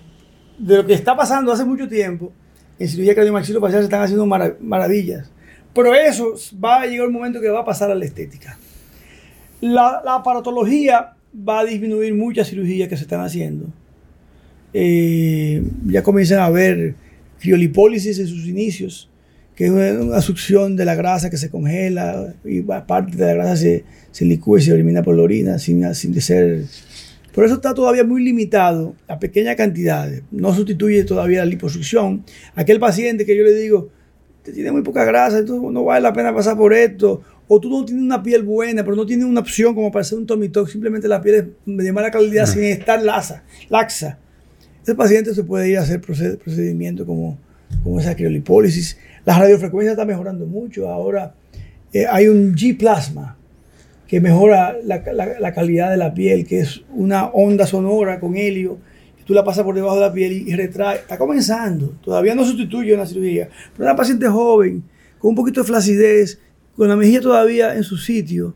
[0.59, 2.33] de lo que está pasando hace mucho tiempo.
[2.79, 5.31] En cirugía craniomaxilofacial se están haciendo mara- maravillas.
[5.73, 8.59] Pero eso va a llegar un momento que va a pasar a la estética.
[9.61, 11.15] La, la aparatología
[11.49, 13.67] va a disminuir muchas cirugías que se están haciendo.
[14.73, 16.95] Eh, ya comienzan a haber
[17.45, 19.11] criolipólisis en sus inicios,
[19.55, 23.57] que es una, succión de la grasa que se congela y parte de la grasa
[23.57, 26.65] se, se licúa y se elimina por la orina sin, sin de ser...
[27.35, 30.23] Por eso está todavía muy limitado a pequeñas cantidades.
[30.31, 32.25] No sustituye todavía la liposucción.
[32.55, 33.91] Aquel paciente que yo le digo,
[34.43, 37.21] te tiene muy poca grasa, entonces no vale la pena pasar por esto.
[37.47, 40.17] O tú no tienes una piel buena, pero no tienes una opción como para hacer
[40.17, 44.19] un tuck, simplemente la piel es de mala calidad sin estar laxa, laxa.
[44.85, 47.37] Ese paciente se puede ir a hacer proced- procedimientos como,
[47.83, 48.97] como esa criolipólisis.
[49.25, 50.89] La radiofrecuencia está mejorando mucho.
[50.89, 51.35] Ahora
[51.93, 53.37] eh, hay un G-plasma
[54.07, 55.03] que mejora la,
[55.41, 58.79] la- calidad de la piel, que es una onda sonora con helio,
[59.25, 60.97] tú la pasas por debajo de la piel y, y retrae.
[60.99, 64.85] Está comenzando, todavía no sustituye una cirugía, pero una paciente joven,
[65.19, 66.39] con un poquito de flacidez,
[66.77, 68.55] con la mejilla todavía en su sitio.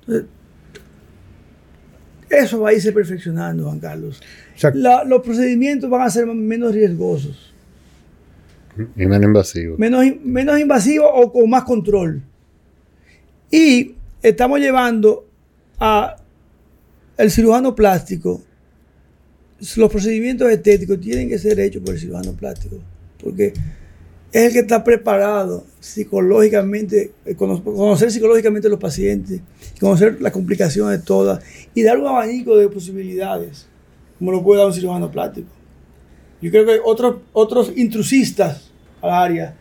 [0.00, 0.26] Entonces,
[2.28, 4.20] eso va a irse perfeccionando, Juan Carlos.
[4.74, 7.52] La- los procedimientos van a ser menos riesgosos,
[8.96, 9.76] Y menos invasivo.
[9.78, 12.22] menos, menos invasivos o con más control.
[13.50, 15.26] Y estamos llevando
[15.78, 16.16] a
[17.16, 18.42] el cirujano plástico.
[19.76, 22.76] Los procedimientos estéticos tienen que ser hechos por el cirujano plástico,
[23.22, 23.52] porque
[24.32, 29.40] es el que está preparado psicológicamente, eh, cono- conocer psicológicamente a los pacientes,
[29.80, 31.42] conocer las complicaciones todas
[31.74, 33.66] y dar un abanico de posibilidades,
[34.20, 35.48] como lo puede dar un cirujano plástico.
[36.40, 38.70] Yo creo que otros, otros intrusistas
[39.02, 39.56] al área,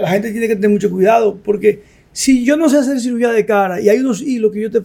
[0.00, 3.44] la gente tiene que tener mucho cuidado porque Si yo no sé hacer cirugía de
[3.44, 4.82] cara y hay unos hilos que yo te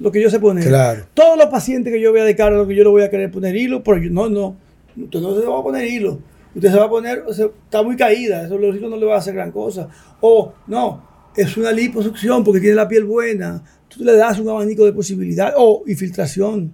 [0.00, 0.66] lo que yo sé poner.
[0.66, 1.06] Claro.
[1.12, 3.30] Todos los pacientes que yo vea de cara, lo que yo le voy a querer
[3.30, 4.56] poner hilo, pero yo, no, no.
[4.96, 6.20] Usted no se va a poner hilo.
[6.54, 9.06] Usted se va a poner, o sea, está muy caída, eso los hilos no le
[9.06, 9.88] va a hacer gran cosa.
[10.20, 13.62] O, no, es una liposucción porque tiene la piel buena.
[13.88, 15.54] Tú le das un abanico de posibilidades.
[15.56, 16.72] O infiltración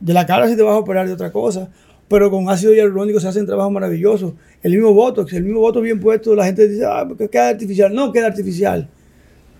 [0.00, 1.70] de la cara si te vas a operar de otra cosa.
[2.08, 4.34] Pero con ácido hialurónico se hacen trabajos maravillosos.
[4.62, 7.92] El mismo Botox, el mismo Botox bien puesto, la gente dice, ah, queda artificial.
[7.92, 8.88] No queda artificial.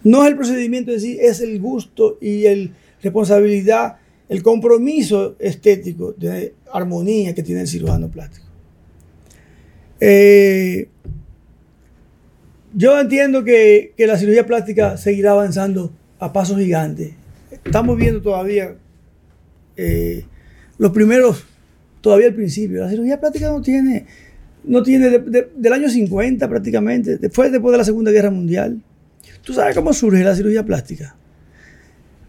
[0.05, 2.73] No es el procedimiento en sí, es el gusto y el
[3.03, 3.97] responsabilidad,
[4.29, 8.47] el compromiso estético de armonía que tiene el cirujano plástico.
[9.99, 10.89] Eh,
[12.75, 17.13] yo entiendo que, que la cirugía plástica seguirá avanzando a pasos gigantes.
[17.65, 18.77] Estamos viendo todavía
[19.77, 20.25] eh,
[20.79, 21.45] los primeros,
[22.01, 22.81] todavía al principio.
[22.83, 24.07] La cirugía plástica no tiene,
[24.65, 28.81] no tiene de- de- del año 50 prácticamente, después, después de la Segunda Guerra Mundial.
[29.43, 31.17] ¿Tú sabes cómo surge la cirugía plástica?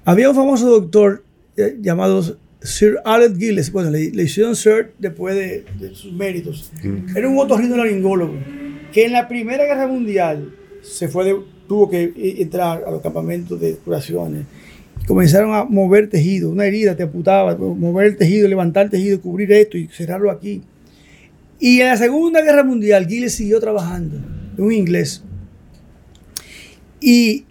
[0.05, 1.23] Había un famoso doctor
[1.57, 6.71] eh, llamado Sir Alec Gilles, bueno, le, le hicieron Sir después de, de sus méritos.
[7.15, 8.35] Era un otorrinolaringólogo
[8.93, 13.59] que en la Primera Guerra Mundial se fue de- tuvo que entrar a los campamentos
[13.59, 14.45] de curaciones.
[15.07, 19.51] Comenzaron a mover tejido, una herida te amputaba, mover el tejido, levantar el tejido, cubrir
[19.53, 20.61] esto y cerrarlo aquí.
[21.59, 24.17] Y en la Segunda Guerra Mundial, Gilles siguió trabajando,
[24.57, 25.23] un inglés.
[26.99, 27.45] Y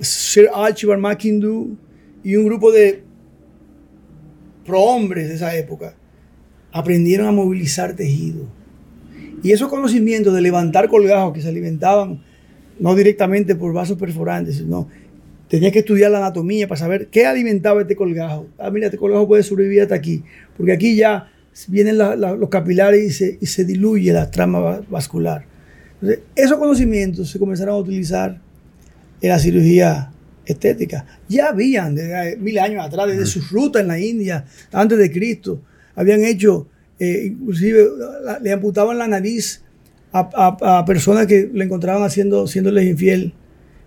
[0.00, 1.76] Sir Archibald McIndoe
[2.24, 3.04] y un grupo de
[4.64, 5.94] prohombres de esa época
[6.72, 8.48] aprendieron a movilizar tejido.
[9.42, 12.22] Y esos conocimientos de levantar colgajos que se alimentaban
[12.78, 14.88] no directamente por vasos perforantes, sino
[15.52, 18.46] tenía que estudiar la anatomía para saber qué alimentaba este colgajo.
[18.58, 20.22] Ah, mira, este colgajo puede sobrevivir hasta aquí,
[20.56, 21.30] porque aquí ya
[21.68, 25.44] vienen la- la- los capilares y se, y se diluye la trama va- vascular.
[26.00, 28.40] Entonces, esos conocimientos se comenzaron a utilizar
[29.20, 30.10] en la cirugía
[30.46, 31.04] estética.
[31.28, 35.60] Ya habían, desde mil años atrás, desde sus rutas en la India, antes de Cristo,
[35.94, 36.66] habían hecho,
[36.98, 37.84] eh, inclusive
[38.24, 39.62] la- le amputaban la nariz
[40.12, 43.34] a, a- a personas que le encontraban haciendo, siéndoles infiel.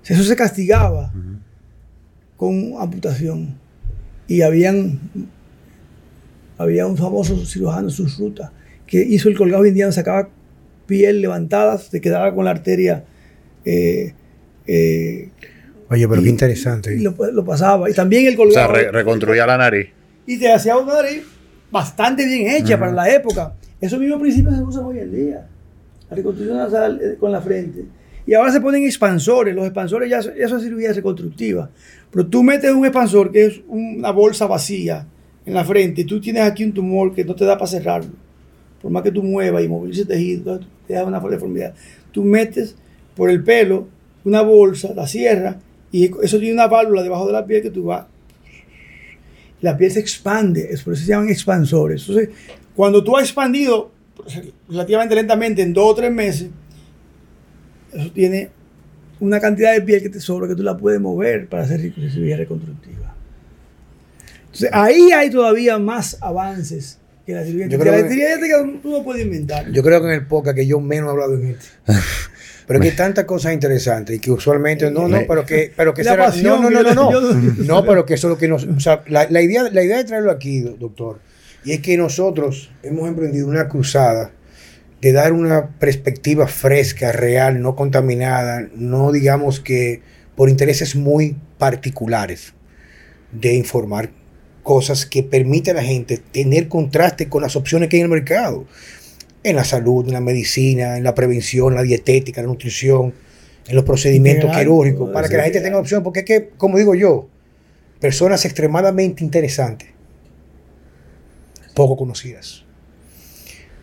[0.07, 1.11] Eso se castigaba
[2.37, 3.57] con amputación.
[4.27, 4.99] Y habían,
[6.57, 8.51] había un famoso cirujano, sus rutas,
[8.87, 10.29] que hizo el colgado indiano, sacaba
[10.85, 13.03] piel levantada, se quedaba con la arteria
[13.65, 14.13] eh,
[14.67, 15.29] eh,
[15.89, 16.95] Oye, pero Y- qué interesante.
[16.95, 17.89] y lo, lo pasaba.
[17.89, 18.73] Y también el O sea, colgado.
[18.73, 19.89] re- reconstruía la nariz.
[20.25, 21.21] y te hacía una nariz
[21.71, 23.53] bastante bien hecha para la época.
[23.79, 25.47] Esos mismos principios se usan hoy en día.
[26.09, 27.83] La reconstrucción nasal eh, con la frente.
[28.27, 29.55] Y ahora se ponen expansores.
[29.55, 31.69] Los expansores ya, eso es cirugía reconstructiva.
[32.11, 35.05] Pero tú metes un expansor que es una bolsa vacía
[35.45, 38.11] en la frente y tú tienes aquí un tumor que no te da para cerrarlo.
[38.81, 41.73] Por más que tú muevas y movilices tejido, te da una deformidad.
[42.11, 42.75] Tú metes
[43.15, 43.87] por el pelo
[44.23, 45.57] una bolsa, la cierras
[45.91, 48.05] y eso tiene una válvula debajo de la piel que tú vas
[49.65, 52.07] la piel se expande, es por eso se llaman expansores.
[52.07, 52.29] Entonces,
[52.75, 56.49] cuando tú has expandido pues, relativamente lentamente en dos o tres meses,
[57.95, 58.49] eso tiene
[59.19, 62.37] una cantidad de piel que te sobra que tú la puedes mover para hacer cirugía
[62.37, 63.15] reconstructiva.
[64.45, 67.67] Entonces, ahí hay todavía más avances que la cirugía.
[67.67, 69.71] Yo creo la que- cirugía estética tú no puedes inventar.
[69.71, 71.65] Yo creo que en el podcast que yo menos he hablado en este.
[72.67, 76.03] Pero que hay tantas cosas interesantes y que usualmente no, no, pero que, pero que
[76.03, 77.31] La será- pasión no, no, no, no, no,
[77.63, 79.97] no, pero que eso es lo que nos, o sea, la, la idea, la idea
[79.97, 81.19] de traerlo aquí, do- doctor,
[81.63, 84.31] y es que nosotros hemos emprendido una cruzada
[85.01, 90.01] de dar una perspectiva fresca, real, no contaminada, no digamos que
[90.35, 92.53] por intereses muy particulares
[93.31, 94.11] de informar
[94.63, 98.11] cosas que permiten a la gente tener contraste con las opciones que hay en el
[98.11, 98.65] mercado,
[99.43, 103.13] en la salud, en la medicina, en la prevención, en la dietética, en la nutrición,
[103.67, 106.95] en los procedimientos quirúrgicos, para que la gente tenga opción, porque es que, como digo
[106.95, 107.29] yo,
[107.99, 109.89] personas extremadamente interesantes,
[111.75, 112.64] poco conocidas.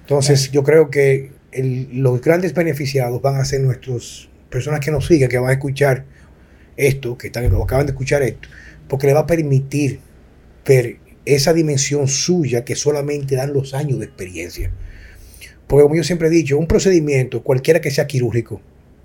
[0.02, 5.06] Entonces, yo creo que el- los grandes beneficiados van a ser nuestras personas que nos
[5.06, 6.04] sigan, que van a escuchar
[6.76, 8.48] esto, que están, acaban de escuchar esto,
[8.88, 10.00] porque le va a permitir
[10.66, 14.72] ver esa dimensión suya que solamente dan los años de experiencia.
[15.66, 18.60] Porque como yo siempre he dicho, un procedimiento, cualquiera que sea quirúrgico,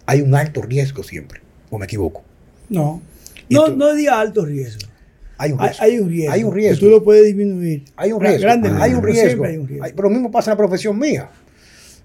[0.06, 2.24] hay un alto riesgo siempre, o me equivoco.
[2.70, 3.02] No.
[3.50, 4.87] No, tú- no diga alto riesgo.
[5.40, 5.84] Hay un riesgo.
[5.84, 6.34] hay un riesgo.
[6.34, 6.80] Hay un Que riesgo.
[6.80, 7.84] tú lo puedes disminuir.
[7.96, 8.42] Hay un riesgo.
[8.42, 9.44] grandemente, hay un riesgo.
[9.46, 9.86] hay un riesgo.
[9.86, 11.30] Hay- pero lo mismo pasa en la profesión mía.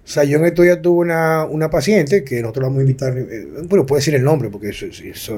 [0.05, 2.83] O sea, yo en estos días tuve una, una paciente que nosotros la vamos a
[2.83, 4.87] invitar, eh, bueno, puedo decir el nombre, porque eso-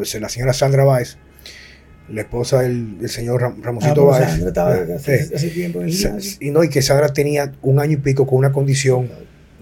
[0.02, 1.18] es la señora Sandra Báez,
[2.08, 4.28] la esposa del, del señor Ram- Ah, Ramosito pero Báez.
[4.30, 5.34] Sandra estaba Ah, hace, sí.
[5.34, 6.22] hace tiempo en el.
[6.40, 9.08] Y no, y que Sandra tenía un año y pico con una condición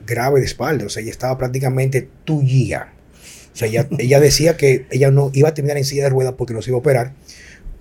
[0.07, 2.89] grave de espalda, o sea, ella estaba prácticamente tuya.
[3.53, 6.35] O sea, ella, ella decía que ella no iba a terminar en silla de ruedas
[6.39, 7.13] porque no se iba a operar,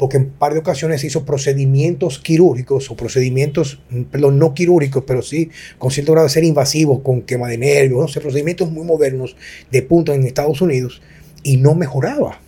[0.01, 5.21] porque en par de ocasiones hizo procedimientos quirúrgicos o procedimientos, mm, perdón, no quirúrgicos, pero
[5.21, 9.35] sí con cierto grado de ser invasivos, con quema de nervios, no procedimientos muy modernos
[9.71, 11.03] de punta en Estados Unidos
[11.43, 12.41] y no mejoraba.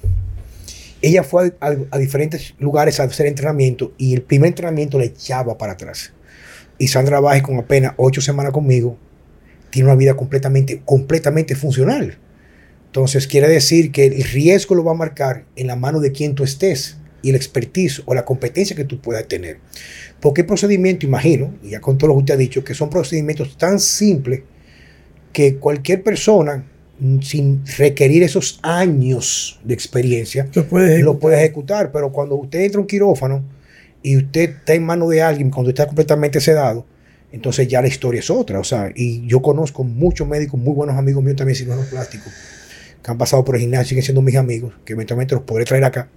[1.03, 5.05] Ella fue a, a- a diferentes lugares a hacer entrenamiento y el primer entrenamiento le
[5.05, 6.11] echaba para atrás.
[6.79, 8.97] Y Sandra Baje con apenas ocho semanas conmigo
[9.69, 12.17] tiene una vida completamente, completamente funcional.
[12.87, 16.33] Entonces quiere decir que el riesgo lo va a marcar en la mano de quien
[16.33, 19.57] tú estés y el expertise o la competencia que tú puedas tener.
[20.19, 22.89] Porque el procedimiento, imagino, y ya con todo lo que usted ha dicho, que son
[22.91, 24.41] procedimientos tan simples
[25.31, 26.63] que cualquier persona,
[26.99, 31.91] mm, sin requerir esos años de experiencia, Lo puedes lo puede ejecutar.
[31.91, 33.43] Pero cuando usted entra a un quirófano
[34.03, 36.85] y usted está en manos de alguien, cuando está completamente sedado,
[37.31, 38.59] entonces ya la historia es otra.
[38.59, 42.31] O sea, y yo conozco muchos médicos, muy buenos amigos míos también, cirujanos plásticos,
[43.03, 45.83] que han pasado por el gimnasio, siguen siendo mis amigos, que eventualmente los podré traer
[45.83, 46.07] acá.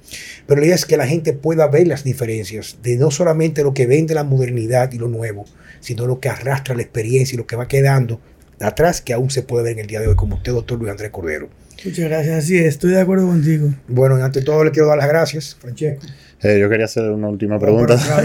[0.46, 3.74] Pero la idea es que la gente pueda ver las diferencias de no solamente lo
[3.74, 5.44] que vende la modernidad y lo nuevo,
[5.80, 8.20] sino lo que arrastra la experiencia y lo que va quedando
[8.60, 10.90] atrás, que aún se puede ver en el día de hoy, como usted, doctor Luis
[10.90, 11.48] Andrés Cordero.
[11.84, 13.68] Muchas gracias, así es, estoy de acuerdo contigo.
[13.86, 16.06] Bueno, y ante todo le quiero dar las gracias, Francesco.
[16.42, 17.96] Eh, yo quería hacer una última pregunta.
[17.96, 18.22] No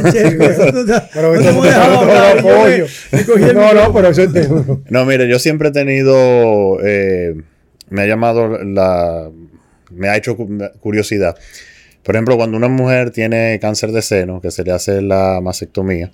[3.53, 4.31] no pero eso es
[4.89, 7.35] No, mire, yo siempre he tenido, eh,
[7.91, 9.29] me ha llamado la,
[9.91, 11.35] me ha hecho cu- curiosidad.
[12.03, 16.11] Por ejemplo, cuando una mujer tiene cáncer de seno, que se le hace la mastectomía,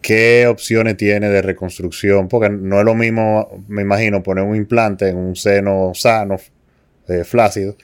[0.00, 2.28] ¿qué opciones tiene de reconstrucción?
[2.28, 6.36] Porque no es lo mismo, me imagino, poner un implante en un seno sano,
[7.08, 7.76] eh, flácido,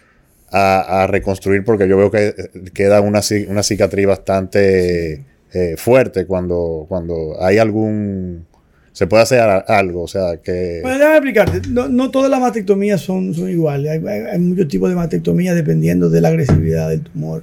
[0.50, 2.34] a, a reconstruir, porque yo veo que eh,
[2.72, 8.46] queda una, una cicatriz bastante eh, fuerte cuando, cuando hay algún...
[8.94, 10.78] Se puede hacer algo, o sea, que...
[10.80, 11.68] Bueno, déjame explicarte.
[11.68, 13.90] No, no todas las mastectomías son, son iguales.
[13.90, 17.42] Hay, muchos tipos de mastectomía dependiendo de la agresividad del tumor.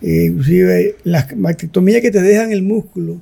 [0.00, 3.20] Eh, inclusive las mastectomías que te dejan el músculo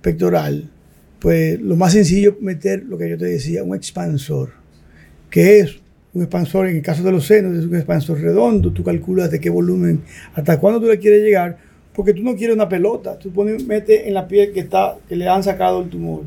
[0.00, 0.70] pectoral,
[1.18, 4.50] pues lo más sencillo es meter lo que yo te decía, un expansor.
[5.30, 5.80] que es?
[6.12, 8.72] Un expansor, en el caso de los senos, es un expansor redondo.
[8.72, 10.02] Tú calculas de qué volumen,
[10.34, 11.58] hasta cuándo tú le quieres llegar,
[11.92, 13.18] porque tú no quieres una pelota.
[13.18, 16.22] Tú pones, metes en la piel que, está, que le han sacado el tumor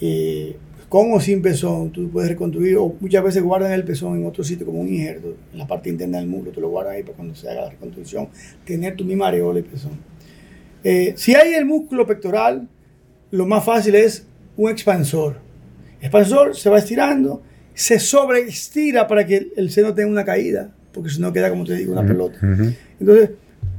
[0.00, 0.56] eh,
[0.88, 4.44] con o sin pezón, tú puedes reconstruir, o muchas veces guardan el pezón en otro
[4.44, 7.16] sitio como un injerto, en la parte interna del muslo, tú lo guardas ahí para
[7.16, 8.28] cuando se haga la reconstrucción,
[8.64, 9.92] tener tu misma areola y pezón.
[10.84, 12.68] Eh, si hay el músculo pectoral,
[13.32, 14.26] lo más fácil es
[14.56, 15.38] un expansor.
[16.00, 17.42] Expansor se va estirando,
[17.74, 21.64] se sobreestira para que el, el seno tenga una caída, porque si no queda, como
[21.64, 22.38] te digo, una pelota.
[23.00, 23.30] Entonces,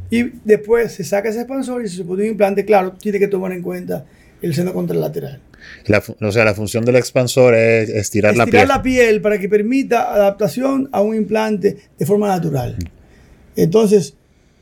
[0.10, 3.52] y después se saca ese expansor y se pone un implante, claro, tiene que tomar
[3.54, 4.06] en cuenta
[4.42, 5.42] el seno contralateral.
[5.86, 8.76] La o sea, la función del expansor es estirar, la Estirar piel.
[8.76, 12.76] la piel para que permita adaptación a un implante de forma natural.
[13.56, 14.16] Entonces,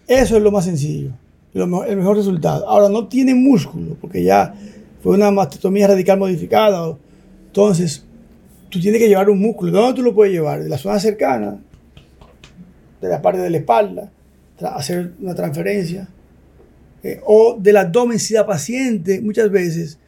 [0.07, 1.11] eso es lo más sencillo,
[1.53, 2.67] lo mejor- el mejor resultado.
[2.69, 4.53] Ahora, no tiene músculo, porque ya
[5.01, 6.95] fue una mastectomía radical modificada.
[7.47, 8.05] Entonces,
[8.69, 9.71] tú tienes que llevar un músculo.
[9.71, 10.63] ¿De dónde tú lo puedes llevar?
[10.63, 11.57] De la zona cercana,
[13.01, 14.11] de la parte de la espalda,
[14.61, 16.07] hacer una transferencia.
[17.03, 19.99] eh, o del abdomen si la paciente muchas veces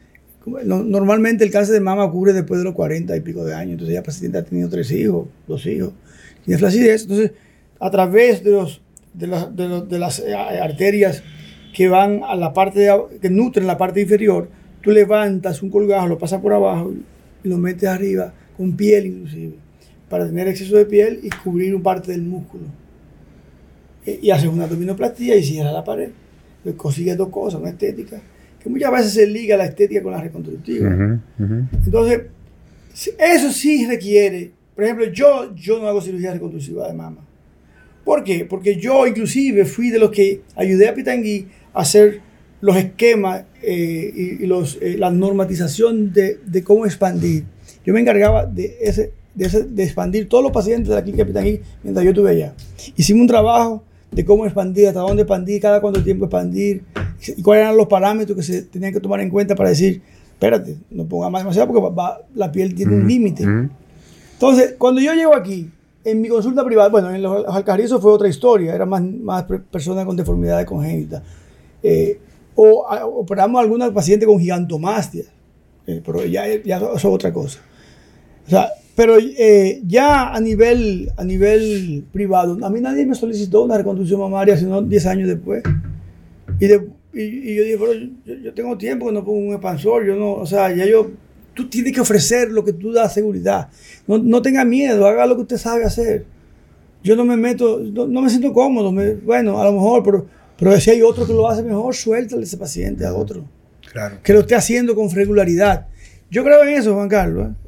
[0.64, 3.94] normalmente el cáncer de mama ocurre después de los 40 y pico de años entonces
[3.94, 5.92] ya la paciente ha tenido tres hijos dos hijos
[6.44, 7.32] tiene flacidez entonces
[7.80, 8.80] a través de los
[9.14, 11.22] de, las- de los- de las eh, arterias
[11.74, 14.48] que van a la parte de que nutren la parte inferior
[14.82, 16.92] tú levantas un colgajo lo pasas por abajo
[17.44, 19.54] y lo metes arriba con piel inclusive
[20.08, 22.64] para tener exceso de piel y cubrir un parte del músculo
[24.06, 26.10] Eh, y haces una abdominoplastía y cierras la pared.
[26.62, 28.20] Pues consigues dos cosas, una estética,
[28.62, 30.88] que muchas veces se liga la estética con la reconstructiva.
[31.84, 32.22] Entonces,
[33.18, 37.24] eso sí requiere, por ejemplo, yo, yo no hago cirugía reconstructiva de mama.
[38.04, 38.44] ¿Por qué?
[38.44, 42.20] Porque yo inclusive fui de los que ayudé a Pitangui a hacer
[42.60, 47.44] los esquemas eh, y, y los, eh, la normatización de, de cómo expandir.
[47.84, 51.24] Yo me encargaba de, ese, de, ese- de expandir todos los pacientes de la clínica
[51.24, 52.54] Pitangui mientras yo estuve allá.
[52.96, 56.82] Hicimos un trabajo de cómo expandir, hasta dónde expandir, cada cuánto tiempo expandir,
[57.36, 60.00] y cuáles eran los parámetros que se tenían que tomar en cuenta para decir,
[60.32, 63.44] espérate, no ponga más demasiado porque va- va- la piel tiene un límite.
[64.34, 65.70] Entonces, cuando yo llego aquí,
[66.04, 69.42] en mi consulta privada, bueno, en los, los Alcarrizos fue otra historia, era más, más
[69.44, 71.22] per- personas con deformidades congénitas.
[71.82, 72.18] Eh,
[72.54, 75.24] o a- operamos a alguna paciente con gigantomastia,
[75.86, 77.58] eh, pero ya, ya eso es otra cosa.
[78.46, 83.62] O sea, pero eh, ya a nivel, a nivel privado, a mí nadie me solicitó
[83.64, 85.62] una reconstrucción mamaria, sino 10 años después.
[86.60, 89.52] Y, de- y- y yo dije, pero yo, yo tengo tiempo que no pongo un
[89.52, 91.10] expansor, yo no, o sea, ya yo
[91.54, 93.68] tú tienes que ofrecer lo que tú das seguridad.
[94.06, 96.24] No, no tenga miedo, haga lo que usted sabe hacer.
[97.02, 98.92] Yo no me meto, no, no me siento cómodo.
[98.92, 100.26] me- bueno, a lo mejor, pero,
[100.58, 103.44] pero si hay otro que lo hace mejor, suéltale ese paciente a otro.
[103.92, 104.18] Claro.
[104.22, 105.86] Que lo esté haciendo con regularidad.
[106.30, 107.48] Yo creo en eso, Juan Carlos.
[107.48, 107.67] ¿eh?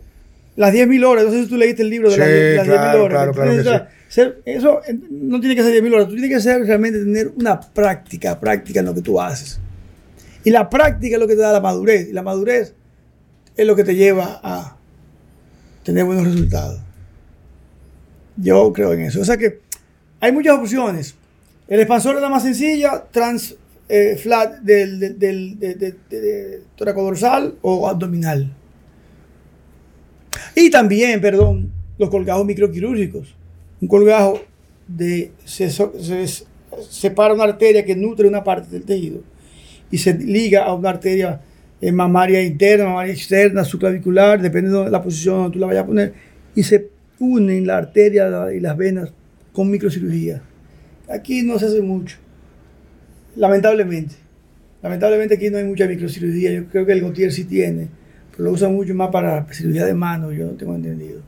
[0.61, 2.66] Las 10.000 horas, no sé si tú leíste el libro de Sí, las 10 las
[2.66, 3.16] 10.000 claro, horas.
[3.16, 6.30] claro, claro que necesitas ser- eso eh, no tiene que ser 10.000 horas, tú tienes
[6.30, 9.58] que ser realmente tener una práctica, práctica en lo que tú haces.
[10.44, 12.08] Y la práctica es lo que te da la madurez.
[12.08, 12.74] Y la madurez
[13.56, 14.76] es lo que te lleva a
[15.82, 16.80] tener buenos resultados.
[18.36, 19.20] Yo creo en eso.
[19.20, 19.61] O sea que
[20.20, 21.14] hay muchas opciones.
[21.68, 23.54] El expansor es la más sencilla, trans
[23.88, 28.52] eh, flat del, del, del- de, de- de- de toracodorsal o abdominal.
[30.55, 33.35] Y también, perdón, los colgajos microquirúrgicos.
[33.81, 34.41] Un colgajo
[34.87, 36.45] de, se, se
[36.89, 39.22] separa una arteria que nutre una parte del tejido
[39.91, 41.41] y se liga a una arteria
[41.81, 45.87] eh, mamaria interna, mamaria externa, subclavicular, depende de la posición donde tú la vayas a
[45.87, 46.12] poner,
[46.55, 49.12] y se unen la arteria y las venas
[49.53, 50.43] con microcirugía.
[51.09, 52.18] Aquí no se hace mucho,
[53.37, 54.14] lamentablemente.
[54.83, 56.53] Lamentablemente aquí no hay mucha microcirugía.
[56.53, 57.89] Yo creo que el Gautier sí tiene,
[58.41, 61.20] lo usa mucho más para cirugía de mano, yo no tengo entendido.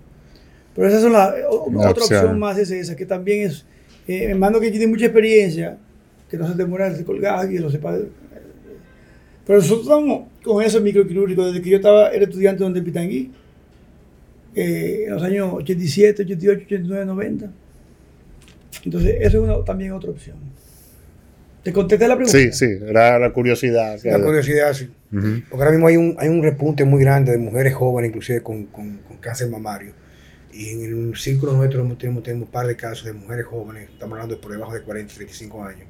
[0.75, 2.21] Pero esa es la, o- otra opción.
[2.21, 3.65] opción más es esa, que también es,
[4.09, 5.77] eh, hermano que tiene mucha experiencia,
[6.31, 7.97] que no se demora de colgar y lo sepa.
[9.47, 13.31] Pero nosotros estamos con eso microquirúrgico desde que yo estaba, era estudiante donde Pitangui,
[14.55, 17.51] eh, en los años 87, 88, 89, 90.
[18.85, 20.37] Entonces, eso es una- también otra opción.
[21.63, 22.37] ¿Te contesté la pregunta?
[22.39, 23.99] Sí, sí, era la curiosidad.
[24.05, 24.89] La curiosidad, sí.
[25.13, 28.67] Porque ahora mismo hay un, hay un repunte muy grande de mujeres jóvenes, inclusive con,
[28.67, 29.93] con- con cáncer mamario.
[30.53, 34.13] Y en el círculo nuestro tenemos, tenemos un par de casos de mujeres jóvenes, estamos
[34.15, 35.87] hablando de por debajo de 40, 35 años.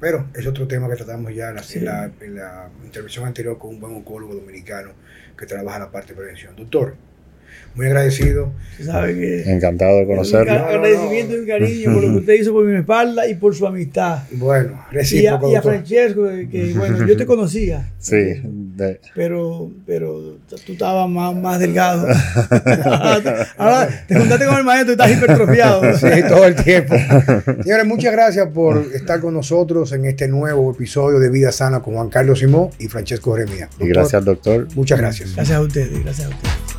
[0.00, 1.78] Pero es otro tema que tratamos ya en la, Sí.
[1.78, 4.90] en la- en la intervención anterior con un buen oncólogo dominicano
[5.38, 6.54] que trabaja la parte de prevención.
[6.56, 6.96] Doctor,
[7.76, 8.52] muy agradecido.
[8.76, 9.42] Se sabe que...
[9.50, 10.52] Encantado de conocerlo.
[10.52, 13.66] agradecimiento y un cariño por lo que usted hizo por mi espalda y por su
[13.66, 14.18] amistad.
[14.32, 15.62] Bueno, Y a, recíproco, y a.
[15.62, 17.88] Francesco, que, bueno, yo te conocía.
[17.98, 22.06] Sí, de- Pero, pero tú estabas más, más delgado.
[23.56, 25.96] Ahora te contaste con el maestro y estás hipertrofiado.
[25.96, 26.94] Sí, todo el tiempo.
[27.62, 31.94] Señores, muchas gracias por estar con nosotros en este nuevo episodio de Vida Sana con
[31.94, 33.68] Juan Carlos Simón y Francesco Jeremía.
[33.80, 34.68] y gracias al doctor.
[34.74, 35.34] Muchas gracias.
[35.34, 36.75] Gracias a ustedes, gracias a ustedes.